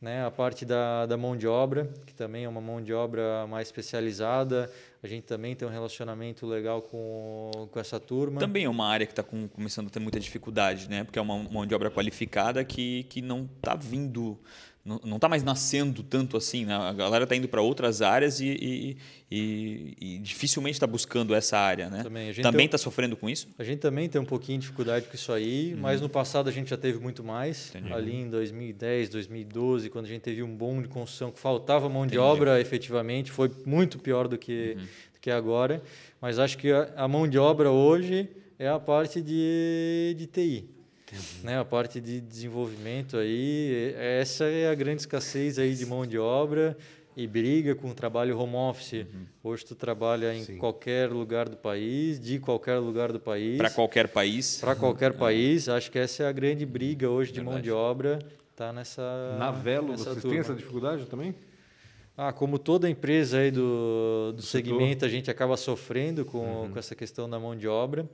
[0.01, 3.47] Né, a parte da, da mão de obra, que também é uma mão de obra
[3.47, 4.73] mais especializada,
[5.03, 8.41] a gente também tem um relacionamento legal com, com essa turma.
[8.41, 11.05] Também é uma área que está começando a ter muita dificuldade, né?
[11.05, 14.39] porque é uma mão de obra qualificada que, que não está vindo
[14.85, 16.65] não está mais nascendo tanto assim.
[16.65, 16.75] Né?
[16.75, 18.97] A galera está indo para outras áreas e, e,
[19.31, 21.91] e, e dificilmente está buscando essa área.
[21.91, 22.03] Né?
[22.43, 23.49] Também está sofrendo com isso?
[23.59, 25.81] A gente também tem um pouquinho de dificuldade com isso aí, uhum.
[25.81, 27.69] mas no passado a gente já teve muito mais.
[27.71, 27.93] Entendi.
[27.93, 32.07] Ali em 2010, 2012, quando a gente teve um boom de construção que faltava mão
[32.07, 34.85] de obra efetivamente, foi muito pior do que, uhum.
[35.15, 35.83] do que agora.
[36.21, 38.29] Mas acho que a, a mão de obra hoje
[38.59, 40.80] é a parte de, de TI.
[41.43, 46.19] Né, a parte de desenvolvimento aí, essa é a grande escassez aí de mão de
[46.19, 46.77] obra
[47.17, 48.93] e briga com o trabalho home office.
[48.93, 49.27] Uhum.
[49.43, 50.59] Hoje tu trabalha em Sim.
[50.59, 53.59] qualquer lugar do país, de qualquer lugar do país.
[53.59, 54.59] Para qualquer país.
[54.61, 55.19] Para qualquer uhum.
[55.19, 55.69] país.
[55.69, 57.57] Acho que essa é a grande briga hoje de Verdade.
[57.57, 58.19] mão de obra.
[58.55, 59.37] Tá nessa.
[59.39, 60.31] Na Velo, nessa vocês turma.
[60.31, 61.35] têm essa dificuldade também?
[62.17, 65.07] Ah, como toda empresa aí do, do, do segmento, setor.
[65.07, 66.71] a gente acaba sofrendo com, uhum.
[66.71, 68.09] com essa questão da mão de obra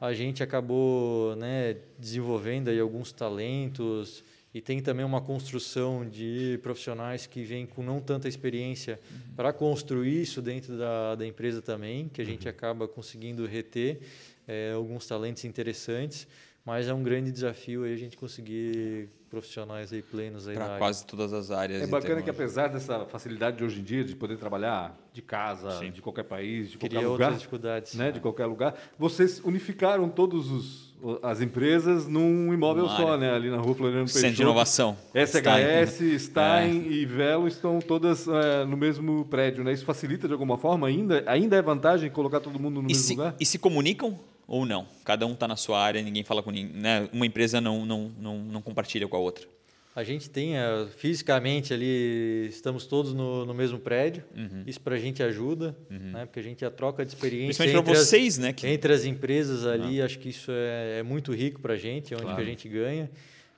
[0.00, 7.26] a gente acabou né, desenvolvendo aí alguns talentos e tem também uma construção de profissionais
[7.26, 9.34] que vêm com não tanta experiência uhum.
[9.36, 12.50] para construir isso dentro da, da empresa também, que a gente uhum.
[12.50, 14.00] acaba conseguindo reter
[14.48, 16.26] é, alguns talentos interessantes,
[16.64, 21.06] mas é um grande desafio aí a gente conseguir profissionais aí plenos aí para quase
[21.06, 21.82] todas as áreas.
[21.82, 25.70] É bacana que apesar dessa facilidade de hoje em dia de poder trabalhar de casa,
[25.78, 25.92] Sim.
[25.92, 30.50] de qualquer país, de Queria qualquer lugar, dificuldades, né, de qualquer lugar, vocês unificaram todos
[30.50, 30.90] os
[31.22, 33.16] as empresas num imóvel Uma só, área.
[33.16, 33.34] né?
[33.34, 34.20] Ali na rua Floriano Peixoto.
[34.20, 34.96] Centro de inovação.
[35.14, 36.92] SHS, Stein é.
[36.92, 39.72] e Velo estão todas é, no mesmo prédio, né?
[39.72, 41.24] Isso facilita de alguma forma ainda?
[41.26, 43.34] Ainda é vantagem colocar todo mundo no e mesmo se, lugar?
[43.40, 44.18] E se comunicam
[44.50, 44.84] ou não?
[45.04, 46.74] Cada um está na sua área, ninguém fala com ninguém.
[46.74, 47.08] Né?
[47.12, 49.46] Uma empresa não, não, não, não compartilha com a outra.
[49.94, 54.24] A gente tem uh, fisicamente ali, estamos todos no, no mesmo prédio.
[54.36, 54.64] Uhum.
[54.66, 56.12] Isso para a gente ajuda, uhum.
[56.12, 56.26] né?
[56.26, 58.52] porque a gente a troca de experiência entre, vocês, as, né?
[58.52, 58.66] Que...
[58.66, 62.16] entre as empresas ali, acho que isso é, é muito rico para a gente, é
[62.16, 62.36] onde claro.
[62.36, 63.10] que a gente ganha.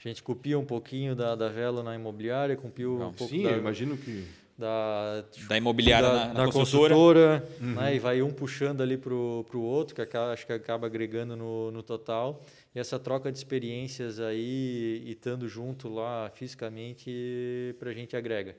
[0.05, 3.51] A gente copia um pouquinho da, da Vela na imobiliária, copia um pouco sim, da,
[3.51, 4.25] eu imagino que
[4.63, 7.75] da, da imobiliária da, na, na, na construtora, construtora uhum.
[7.75, 7.97] né?
[7.97, 11.73] e vai um puxando ali para o outro, que acaba, acho que acaba agregando no,
[11.73, 12.41] no total.
[12.73, 18.57] E essa troca de experiências aí e estando junto lá fisicamente para a gente agrega.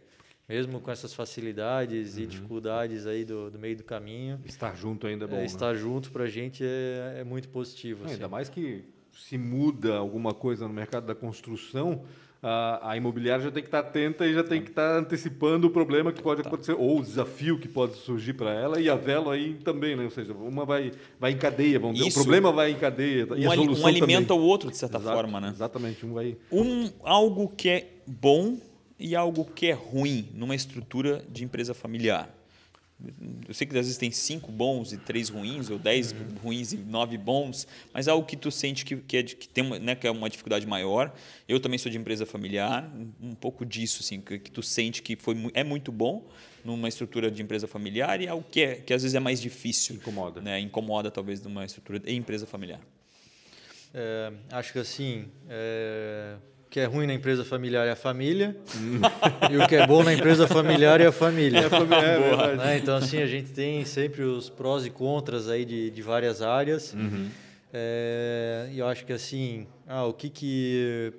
[0.48, 2.24] Mesmo com essas facilidades uhum.
[2.24, 4.42] e dificuldades aí do, do meio do caminho.
[4.44, 5.38] Estar junto ainda é bom.
[5.38, 5.46] É, né?
[5.46, 8.04] estar junto para a gente é, é muito positivo.
[8.04, 8.16] assim.
[8.16, 8.84] Ainda mais que
[9.14, 12.04] se muda alguma coisa no mercado da construção,
[12.44, 15.70] a, a imobiliária já tem que estar atenta e já tem que estar antecipando o
[15.70, 16.50] problema que pode tá.
[16.50, 20.04] acontecer, ou o desafio que pode surgir para ela, e a Velo aí também, né?
[20.04, 23.26] ou seja, uma vai, vai em cadeia, vamos dizer, o problema vai em cadeia.
[23.32, 25.40] Um, e a solução um alimenta o outro, de certa Exato, forma.
[25.40, 25.50] Né?
[25.50, 26.36] Exatamente, um vai.
[26.52, 28.58] Um, algo que é bom
[29.00, 32.30] e algo que é ruim numa estrutura de empresa familiar.
[33.48, 36.36] Eu sei que às vezes tem cinco bons e três ruins, ou dez uhum.
[36.42, 39.64] ruins e nove bons, mas é algo que tu sente que, que, é, que tem
[39.64, 41.14] uma, né, que é uma dificuldade maior.
[41.48, 42.90] Eu também sou de empresa familiar,
[43.22, 46.28] um pouco disso, assim, que, que tu sente que foi, é muito bom
[46.64, 49.42] numa estrutura de empresa familiar e é algo que, é, que às vezes é mais
[49.42, 49.96] difícil.
[49.96, 50.42] Incomoda.
[50.42, 52.80] Né, incomoda, talvez, numa estrutura de empresa familiar.
[53.94, 56.38] É, acho que assim, é,
[56.74, 58.58] que é ruim na empresa familiar é a família
[59.52, 61.60] e o que é bom na empresa familiar é a família.
[61.60, 62.78] É a família é né?
[62.80, 66.92] Então assim a gente tem sempre os prós e contras aí de, de várias áreas.
[66.94, 67.30] Uhum.
[67.72, 71.14] É, e eu acho que assim, ah, o que que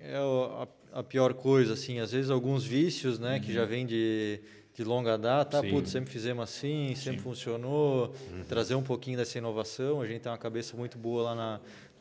[0.00, 3.40] é a, a, pior coisa assim, às vezes alguns vícios, né, uhum.
[3.42, 4.40] que já vem de
[4.74, 7.24] de longa data, ah, putz, sempre fizemos assim, sempre Sim.
[7.24, 8.44] funcionou, uhum.
[8.48, 10.00] trazer um pouquinho dessa inovação.
[10.00, 11.60] A gente tem uma cabeça muito boa lá na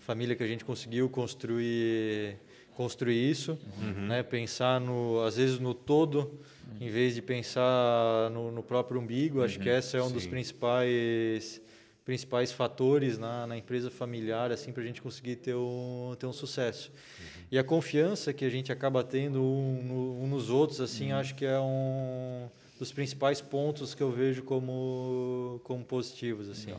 [0.10, 2.36] família que a gente conseguiu construir
[2.74, 4.08] construir isso, uhum.
[4.08, 4.24] né?
[4.24, 6.78] Pensar no, às vezes no todo, uhum.
[6.82, 9.44] em vez de pensar no, no próprio umbigo.
[9.44, 9.78] Acho que uhum.
[9.78, 10.14] esse é um Sim.
[10.14, 11.62] dos principais
[12.04, 16.34] principais fatores na, na empresa familiar assim para a gente conseguir ter um ter um
[16.34, 16.90] sucesso.
[16.90, 17.44] Uhum.
[17.52, 21.36] E a confiança que a gente acaba tendo um, no, um nos outros assim, acho
[21.36, 22.50] que é um
[22.80, 26.50] dos principais pontos que eu vejo como, como positivos.
[26.50, 26.74] Assim.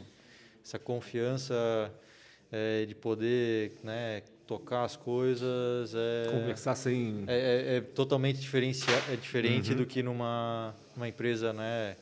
[0.64, 1.54] Essa confiança
[2.52, 5.94] é, de poder né, tocar as coisas.
[5.94, 7.24] É, Conversar sem.
[7.26, 9.78] É, é, é totalmente diferencia, é diferente uhum.
[9.78, 11.96] do que numa uma empresa né,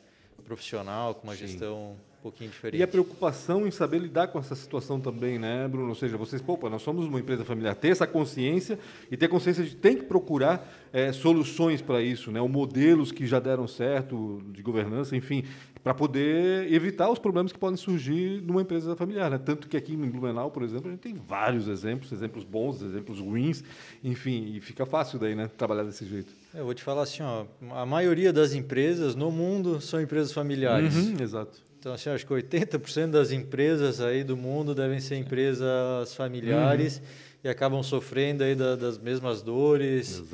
[0.44, 1.46] profissional, com uma Sim.
[1.46, 1.96] gestão
[2.28, 2.80] pouquinho diferente.
[2.80, 5.88] E a preocupação em saber lidar com essa situação também, né, Bruno?
[5.88, 8.78] Ou seja, vocês, pô, nós somos uma empresa familiar, ter essa consciência
[9.10, 12.40] e ter consciência de tem que procurar é, soluções para isso, né?
[12.40, 15.44] Ou modelos que já deram certo de governança, enfim,
[15.82, 19.30] para poder evitar os problemas que podem surgir numa empresa familiar.
[19.30, 19.38] Né?
[19.38, 23.20] Tanto que aqui em Blumenau, por exemplo, a gente tem vários exemplos, exemplos bons, exemplos
[23.20, 23.62] ruins,
[24.02, 26.32] enfim, e fica fácil daí, né, trabalhar desse jeito.
[26.54, 30.94] Eu vou te falar assim, ó, a maioria das empresas no mundo são empresas familiares.
[30.94, 31.67] Uhum, exato.
[31.88, 36.98] Então, assim, acho que 80% das empresas aí do mundo devem ser empresas familiares.
[36.98, 40.24] Uhum e acabam sofrendo aí da, das mesmas dores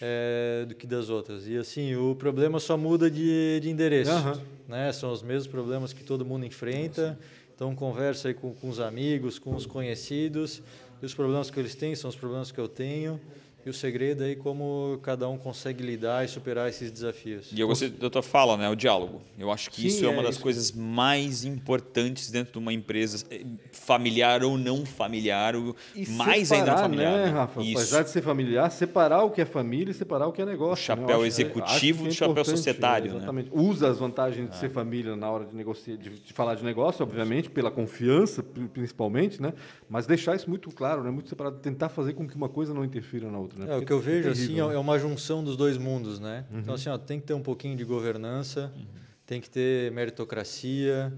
[0.00, 1.48] é, do que das outras.
[1.48, 4.12] E assim, o problema só muda de, de endereço.
[4.12, 4.40] Uhum.
[4.68, 4.92] Né?
[4.92, 7.18] São os mesmos problemas que todo mundo enfrenta.
[7.52, 10.62] Então, conversa aí com, com os amigos, com os conhecidos.
[11.02, 13.20] E os problemas que eles têm são os problemas que eu tenho.
[13.66, 17.50] E o segredo é como cada um consegue lidar e superar esses desafios.
[17.50, 18.68] E eu gostei da tua fala, né?
[18.68, 19.22] O diálogo.
[19.38, 20.42] Eu acho que Sim, isso é, é uma das isso.
[20.42, 23.42] coisas mais importantes dentro de uma empresa, eh,
[23.72, 25.54] familiar ou não familiar,
[25.94, 27.12] e mais separar, ainda familiar.
[27.12, 27.30] Né, né?
[27.30, 27.62] Rafa?
[27.62, 27.78] Isso.
[27.78, 30.82] Apesar de ser familiar, separar o que é família e separar o que é negócio.
[30.82, 31.26] O chapéu né?
[31.26, 33.12] executivo e é chapéu societário.
[33.12, 33.16] Né?
[33.16, 33.46] Exatamente.
[33.46, 33.62] Né?
[33.62, 37.02] Usa as vantagens de ser família na hora de negociar, de, de falar de negócio,
[37.02, 39.54] obviamente, pela confiança, principalmente, né?
[39.88, 41.10] Mas deixar isso muito claro, né?
[41.10, 43.53] Muito separado, tentar fazer com que uma coisa não interfira na outra.
[43.56, 43.72] Né?
[43.72, 46.44] É, o que eu vejo é assim é uma junção dos dois mundos, né?
[46.50, 46.60] Uhum.
[46.60, 48.84] Então assim, ó, tem que ter um pouquinho de governança, uhum.
[49.26, 51.12] tem que ter meritocracia,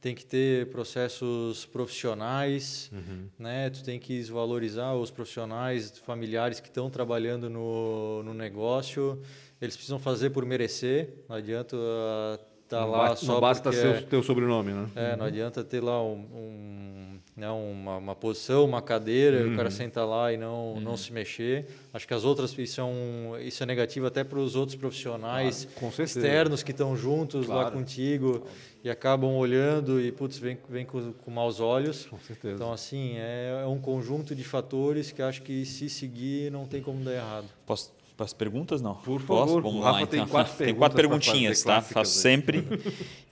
[0.00, 3.28] tem que ter processos profissionais, uhum.
[3.38, 3.70] né?
[3.70, 9.22] Tu tem que valorizar os profissionais familiares que estão trabalhando no, no negócio.
[9.60, 11.24] Eles precisam fazer por merecer.
[11.28, 14.88] Não adianta uh, tá lá só não basta ser o teu sobrenome, né?
[14.96, 16.91] É, não adianta ter lá um, um
[17.34, 19.54] né, uma, uma, posição, uma cadeira, uhum.
[19.54, 19.74] o cara uhum.
[19.74, 20.80] senta lá e não, uhum.
[20.80, 21.66] não se mexer.
[21.92, 25.66] Acho que as outras isso é, um, isso é negativo até para os outros profissionais
[25.78, 27.64] claro, externos que estão juntos claro.
[27.64, 28.46] lá contigo claro.
[28.84, 32.04] e acabam olhando e putz vem, vem com, com maus olhos.
[32.06, 32.54] Com certeza.
[32.54, 36.82] Então assim é, é um conjunto de fatores que acho que se seguir não tem
[36.82, 37.46] como dar errado.
[37.64, 38.94] Posso para as perguntas, não?
[38.96, 39.46] Por favor.
[39.46, 39.62] Posso?
[39.62, 40.28] Vamos lá, tem então.
[40.28, 41.80] quatro Tem quatro perguntinhas, tá?
[41.80, 42.66] Faço sempre.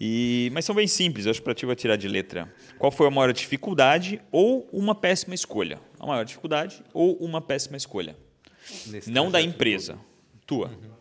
[0.01, 2.53] E, mas são bem simples, eu acho que para ti vai tirar de letra.
[2.79, 5.79] Qual foi a maior dificuldade ou uma péssima escolha?
[5.99, 8.17] A maior dificuldade ou uma péssima escolha?
[8.87, 9.99] Nesse não da empresa,
[10.47, 10.69] tua.
[10.69, 11.01] Uhum.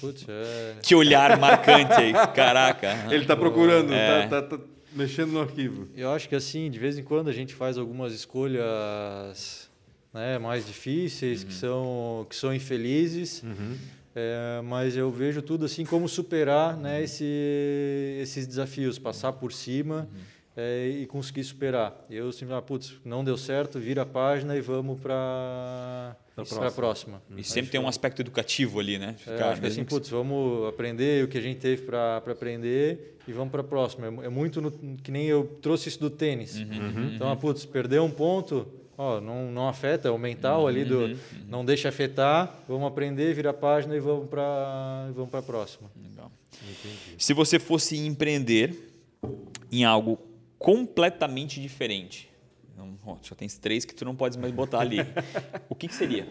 [0.00, 0.76] Putz, é...
[0.82, 2.88] Que olhar marcante aí, caraca.
[3.10, 4.26] Ele está procurando, é.
[4.26, 5.88] tá, tá, tá mexendo no arquivo.
[5.94, 9.69] Eu acho que assim, de vez em quando a gente faz algumas escolhas
[10.12, 11.48] né, mais difíceis, uhum.
[11.48, 13.42] que, são, que são infelizes.
[13.42, 13.76] Uhum.
[14.14, 17.04] É, mas eu vejo tudo assim como superar né, uhum.
[17.04, 20.20] esse, esses desafios, passar por cima uhum.
[20.56, 22.04] é, e conseguir superar.
[22.10, 26.70] Eu simplesmente, ah, putz, não deu certo, vira a página e vamos para a próxima.
[26.72, 27.22] próxima.
[27.36, 29.14] E sempre tem um aspecto educativo ali, né?
[29.26, 33.32] É, acho que assim, putz, vamos aprender o que a gente teve para aprender e
[33.32, 34.06] vamos para a próxima.
[34.06, 36.56] É, é muito no, que nem eu trouxe isso do tênis.
[36.56, 37.12] Uhum, uhum.
[37.14, 38.66] então, ah, putz, perdeu um ponto,
[39.00, 41.18] ó, não, não afeta, é o mental uhum, ali do uhum.
[41.48, 45.90] não deixa afetar, vamos aprender, vira a página e vamos para vamos para a próxima.
[45.96, 46.30] Legal.
[47.16, 48.92] Se você fosse empreender
[49.72, 50.18] em algo
[50.58, 52.30] completamente diferente,
[52.76, 54.98] não, só tem três que tu não pode mais botar ali.
[55.68, 56.28] o que, que seria?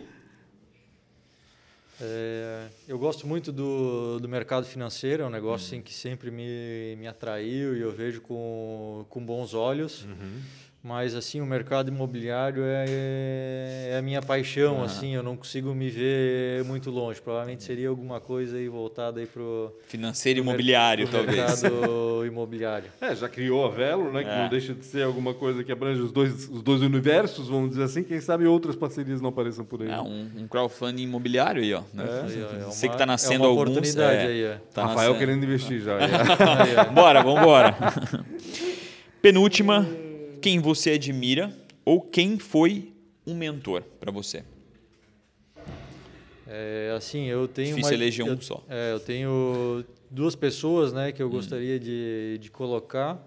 [1.99, 5.80] É, eu gosto muito do, do mercado financeiro, é um negócio uhum.
[5.80, 10.05] assim, que sempre me, me atraiu e eu vejo com, com bons olhos.
[10.05, 10.41] Uhum.
[10.82, 15.90] Mas assim o mercado imobiliário é, é a minha paixão, assim, eu não consigo me
[15.90, 17.22] ver muito longe.
[17.22, 21.62] Provavelmente seria alguma coisa aí voltada aí pro Financeiro e pro imobiliário, pro talvez.
[21.64, 22.90] mercado imobiliário.
[23.02, 24.24] É, já criou a Velo, né?
[24.24, 24.42] Que É.
[24.44, 27.84] não deixa de ser alguma coisa que abrange os dois, os dois universos, vamos dizer
[27.84, 28.02] assim.
[28.04, 29.90] Quem sabe outras parcerias não apareçam por aí.
[29.92, 31.82] É, um, um crowdfunding imobiliário aí, ó.
[31.94, 32.06] né?
[32.06, 33.70] É Você que uma- está nascendo é uma alguns.
[33.78, 34.58] oportunidade é, aí, ó.
[34.74, 35.20] tá Rafael nascendo.
[35.20, 35.94] querendo investir já.
[36.00, 36.06] é.
[36.06, 36.86] Aí, ó.
[36.94, 37.76] Bora, vambora.
[39.22, 39.86] Penúltima,
[40.42, 41.54] quem você admira
[41.86, 42.94] ou quem foi
[43.26, 44.44] um mentor para você?
[46.48, 48.64] É, assim, eu tenho Difícil uma, eleger um eu, só.
[48.68, 51.14] É, eu tenho duas pessoas, né, Hum.
[51.14, 53.24] que eu gostaria de, de colocar.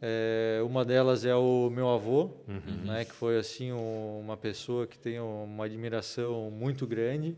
[0.00, 2.84] É, uma delas é o meu avô, Uhum.
[2.86, 7.36] né, que foi assim um- uma pessoa que tenho uma admiração muito grande.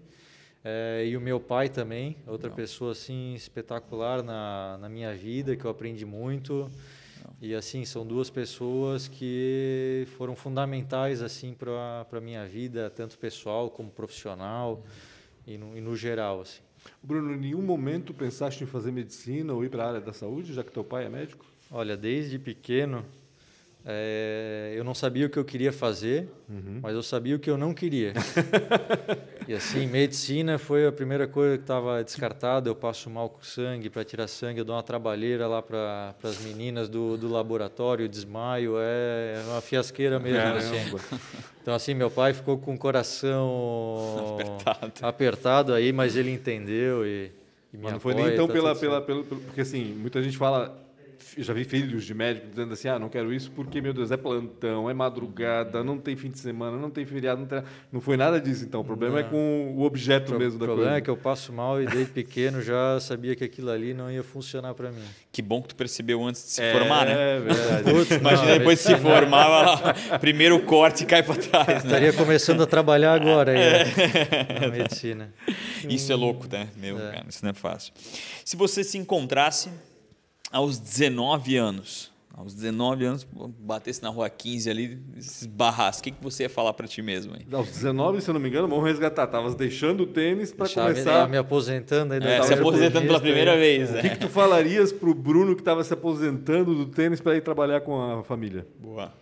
[0.64, 5.64] É, e o meu pai também, outra pessoa assim espetacular na, na minha vida, que
[5.64, 6.68] eu aprendi muito.
[7.40, 13.70] E assim são duas pessoas que foram fundamentais assim para para minha vida, tanto pessoal
[13.70, 14.82] como profissional
[15.46, 16.60] e no, e no geral assim.
[17.02, 20.54] Bruno, em nenhum momento pensaste em fazer medicina ou ir para a área da saúde,
[20.54, 21.44] já que teu pai é médico?
[21.70, 23.04] Olha, desde pequeno
[23.84, 26.28] eh, eu não sabia o que eu queria fazer,
[26.82, 28.12] mas eu sabia o que eu não queria.
[29.48, 32.68] e assim, medicina foi a primeira coisa que estava descartada.
[32.68, 36.40] Eu passo mal com sangue para tirar sangue, eu dou uma trabalheira lá para as
[36.40, 40.38] meninas do, do laboratório, desmaio, é uma fiasqueira mesmo.
[40.56, 40.96] assim.
[41.62, 44.92] Então assim, meu pai ficou com o coração Apertado.
[45.02, 47.30] apertado aí, mas ele entendeu e,
[47.72, 50.22] e me Mas não foi nem então tá pela, pela, pelo, pelo- Porque assim, muita
[50.22, 50.84] gente fala.
[51.36, 54.10] Eu Já vi filhos de médicos dizendo assim: ah, não quero isso porque, meu Deus,
[54.10, 57.40] é plantão, é madrugada, não tem fim de semana, não tem feriado.
[57.40, 57.62] Não, tem...
[57.92, 58.80] não foi nada disso, então.
[58.80, 60.98] O problema é com o objeto O mesmo da problema coisa.
[60.98, 64.22] é que eu passo mal e desde pequeno já sabia que aquilo ali não ia
[64.22, 65.02] funcionar para mim.
[65.32, 67.36] Que bom que tu percebeu antes de se é, formar, né?
[67.36, 67.82] É verdade.
[67.92, 69.64] Putz, Imagina não, depois de se medicina- formar, vai
[70.10, 71.76] lá, primeiro corte e cai para trás, né?
[71.78, 73.84] Estaria começando a trabalhar agora aí, É.
[73.84, 75.32] né, na medicina.
[75.88, 76.68] Isso é louco, né?
[76.76, 77.92] Meu, cara, isso não é fácil.
[78.44, 79.70] Se você se encontrasse
[80.50, 83.26] aos 19 anos, aos 19 anos,
[83.58, 87.00] batesse na rua 15 ali, se esbarrasse, o que, que você ia falar para ti
[87.00, 87.34] mesmo?
[87.34, 87.46] Hein?
[87.50, 89.26] Aos 19, se eu não me engano, vamos resgatar.
[89.26, 91.28] Tavas deixando o tênis para começar.
[91.28, 93.58] me aposentando aí da É, se aposentando pela primeira aí.
[93.58, 93.90] vez.
[93.90, 94.08] O que, né?
[94.10, 98.00] que tu falarias pro Bruno que estava se aposentando do tênis para ir trabalhar com
[98.18, 98.66] a família?
[98.78, 99.12] Boa.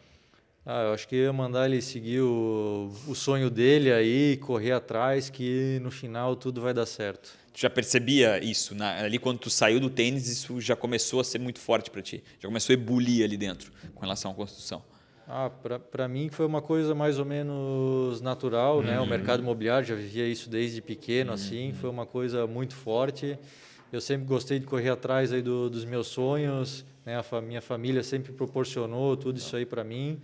[0.67, 5.29] Ah, eu acho que ia mandar ele seguir o, o sonho dele aí, correr atrás,
[5.29, 7.31] que no final tudo vai dar certo.
[7.55, 8.75] Já percebia isso?
[8.75, 12.03] Na- ali quando tu saiu do tênis, isso já começou a ser muito forte para
[12.03, 12.23] ti?
[12.41, 14.83] Já começou a ebulir ali dentro com relação à construção?
[15.27, 15.49] Ah,
[15.91, 19.01] para mim foi uma coisa mais ou menos natural, né?
[19.01, 23.39] O mercado imobiliário já vivia isso desde pequeno, assim, foi uma coisa muito forte.
[23.93, 27.17] Eu sempre gostei de correr atrás aí do, dos meus sonhos, né?
[27.17, 30.21] A fa- minha família sempre proporcionou tudo isso aí para mim.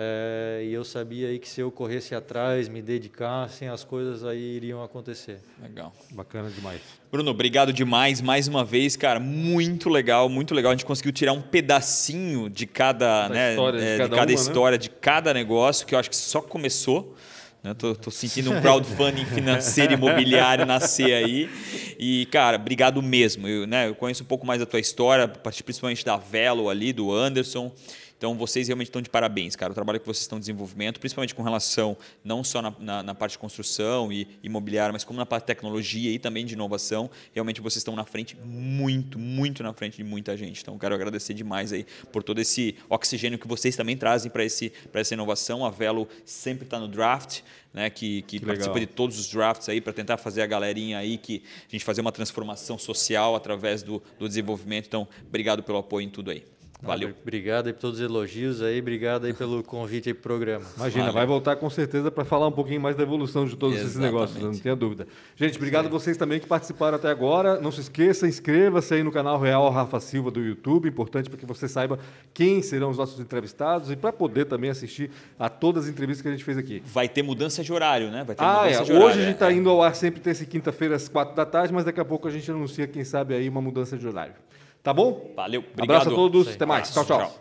[0.00, 4.38] Eh, e eu sabia aí que se eu corresse atrás, me dedicasse, as coisas aí
[4.38, 5.40] iriam acontecer.
[5.60, 5.92] Legal.
[6.12, 6.80] Bacana demais.
[7.10, 9.18] Bruno, obrigado demais mais uma vez, cara.
[9.18, 10.70] Muito legal, muito legal.
[10.70, 14.08] A gente conseguiu tirar um pedacinho de cada, Da né, história de é, de cada
[14.08, 14.34] cada, uma, né?
[14.34, 17.16] história, de cada negócio, que eu acho que só começou.
[17.60, 17.74] Né?
[17.74, 21.50] Tô, tô sentindo um crowdfunding financeiro e imobiliário nascer aí.
[21.98, 23.48] E, cara, obrigado mesmo.
[23.48, 27.12] Eu, né, eu conheço um pouco mais da tua história, principalmente da Velo ali, do
[27.12, 27.72] Anderson.
[28.18, 29.70] Então, vocês realmente estão de parabéns, cara.
[29.70, 33.14] O trabalho que vocês estão em desenvolvimento, principalmente com relação não só na, na, na
[33.14, 37.08] parte de construção e imobiliária, mas como na parte de tecnologia e também de inovação,
[37.32, 40.60] realmente vocês estão na frente, muito, muito na frente de muita gente.
[40.62, 45.14] Então, quero agradecer demais aí por todo esse oxigênio que vocês também trazem para essa
[45.14, 45.64] inovação.
[45.64, 47.42] A Velo sempre está no draft,
[47.72, 48.88] né, que, que, Que participa legal.
[48.88, 52.00] de todos os drafts aí para tentar fazer a galerinha aí que a gente fazer
[52.00, 54.86] uma transformação social através do, do desenvolvimento.
[54.86, 56.42] Então, obrigado pelo apoio em tudo aí.
[56.80, 57.12] Valeu.
[57.22, 60.64] Obrigado aí por todos os elogios aí, obrigado aí pelo convite aí pro programa.
[60.78, 61.12] Imagina, Valeu.
[61.14, 64.12] vai voltar com certeza para falar um pouquinho mais da evolução de todos esses Exatamente.
[64.14, 65.08] negócios, não tenha dúvida.
[65.34, 67.60] Gente, obrigado a vocês também que participaram até agora.
[67.60, 71.44] Não se esqueça, inscreva-se aí no canal Real Rafa Silva do YouTube, importante para que
[71.44, 71.98] você saiba
[72.32, 76.28] quem serão os nossos entrevistados e para poder também assistir a todas as entrevistas que
[76.28, 76.80] a gente fez aqui.
[76.86, 78.22] Vai ter mudança de horário, né?
[78.24, 78.70] Vai ter Ah, é.
[78.70, 79.20] mudança de Hoje horário.
[79.22, 79.54] a gente está é.
[79.54, 82.28] indo ao ar sempre terça e quinta-feira às quatro da tarde, mas daqui a pouco
[82.28, 84.34] a gente anuncia, quem sabe, aí uma mudança de horário.
[84.82, 85.32] Tá bom?
[85.36, 85.82] Valeu, obrigado.
[85.84, 86.90] Abraço a todos, até mais.
[86.92, 87.18] Tchau, tchau.
[87.18, 87.32] Tchau.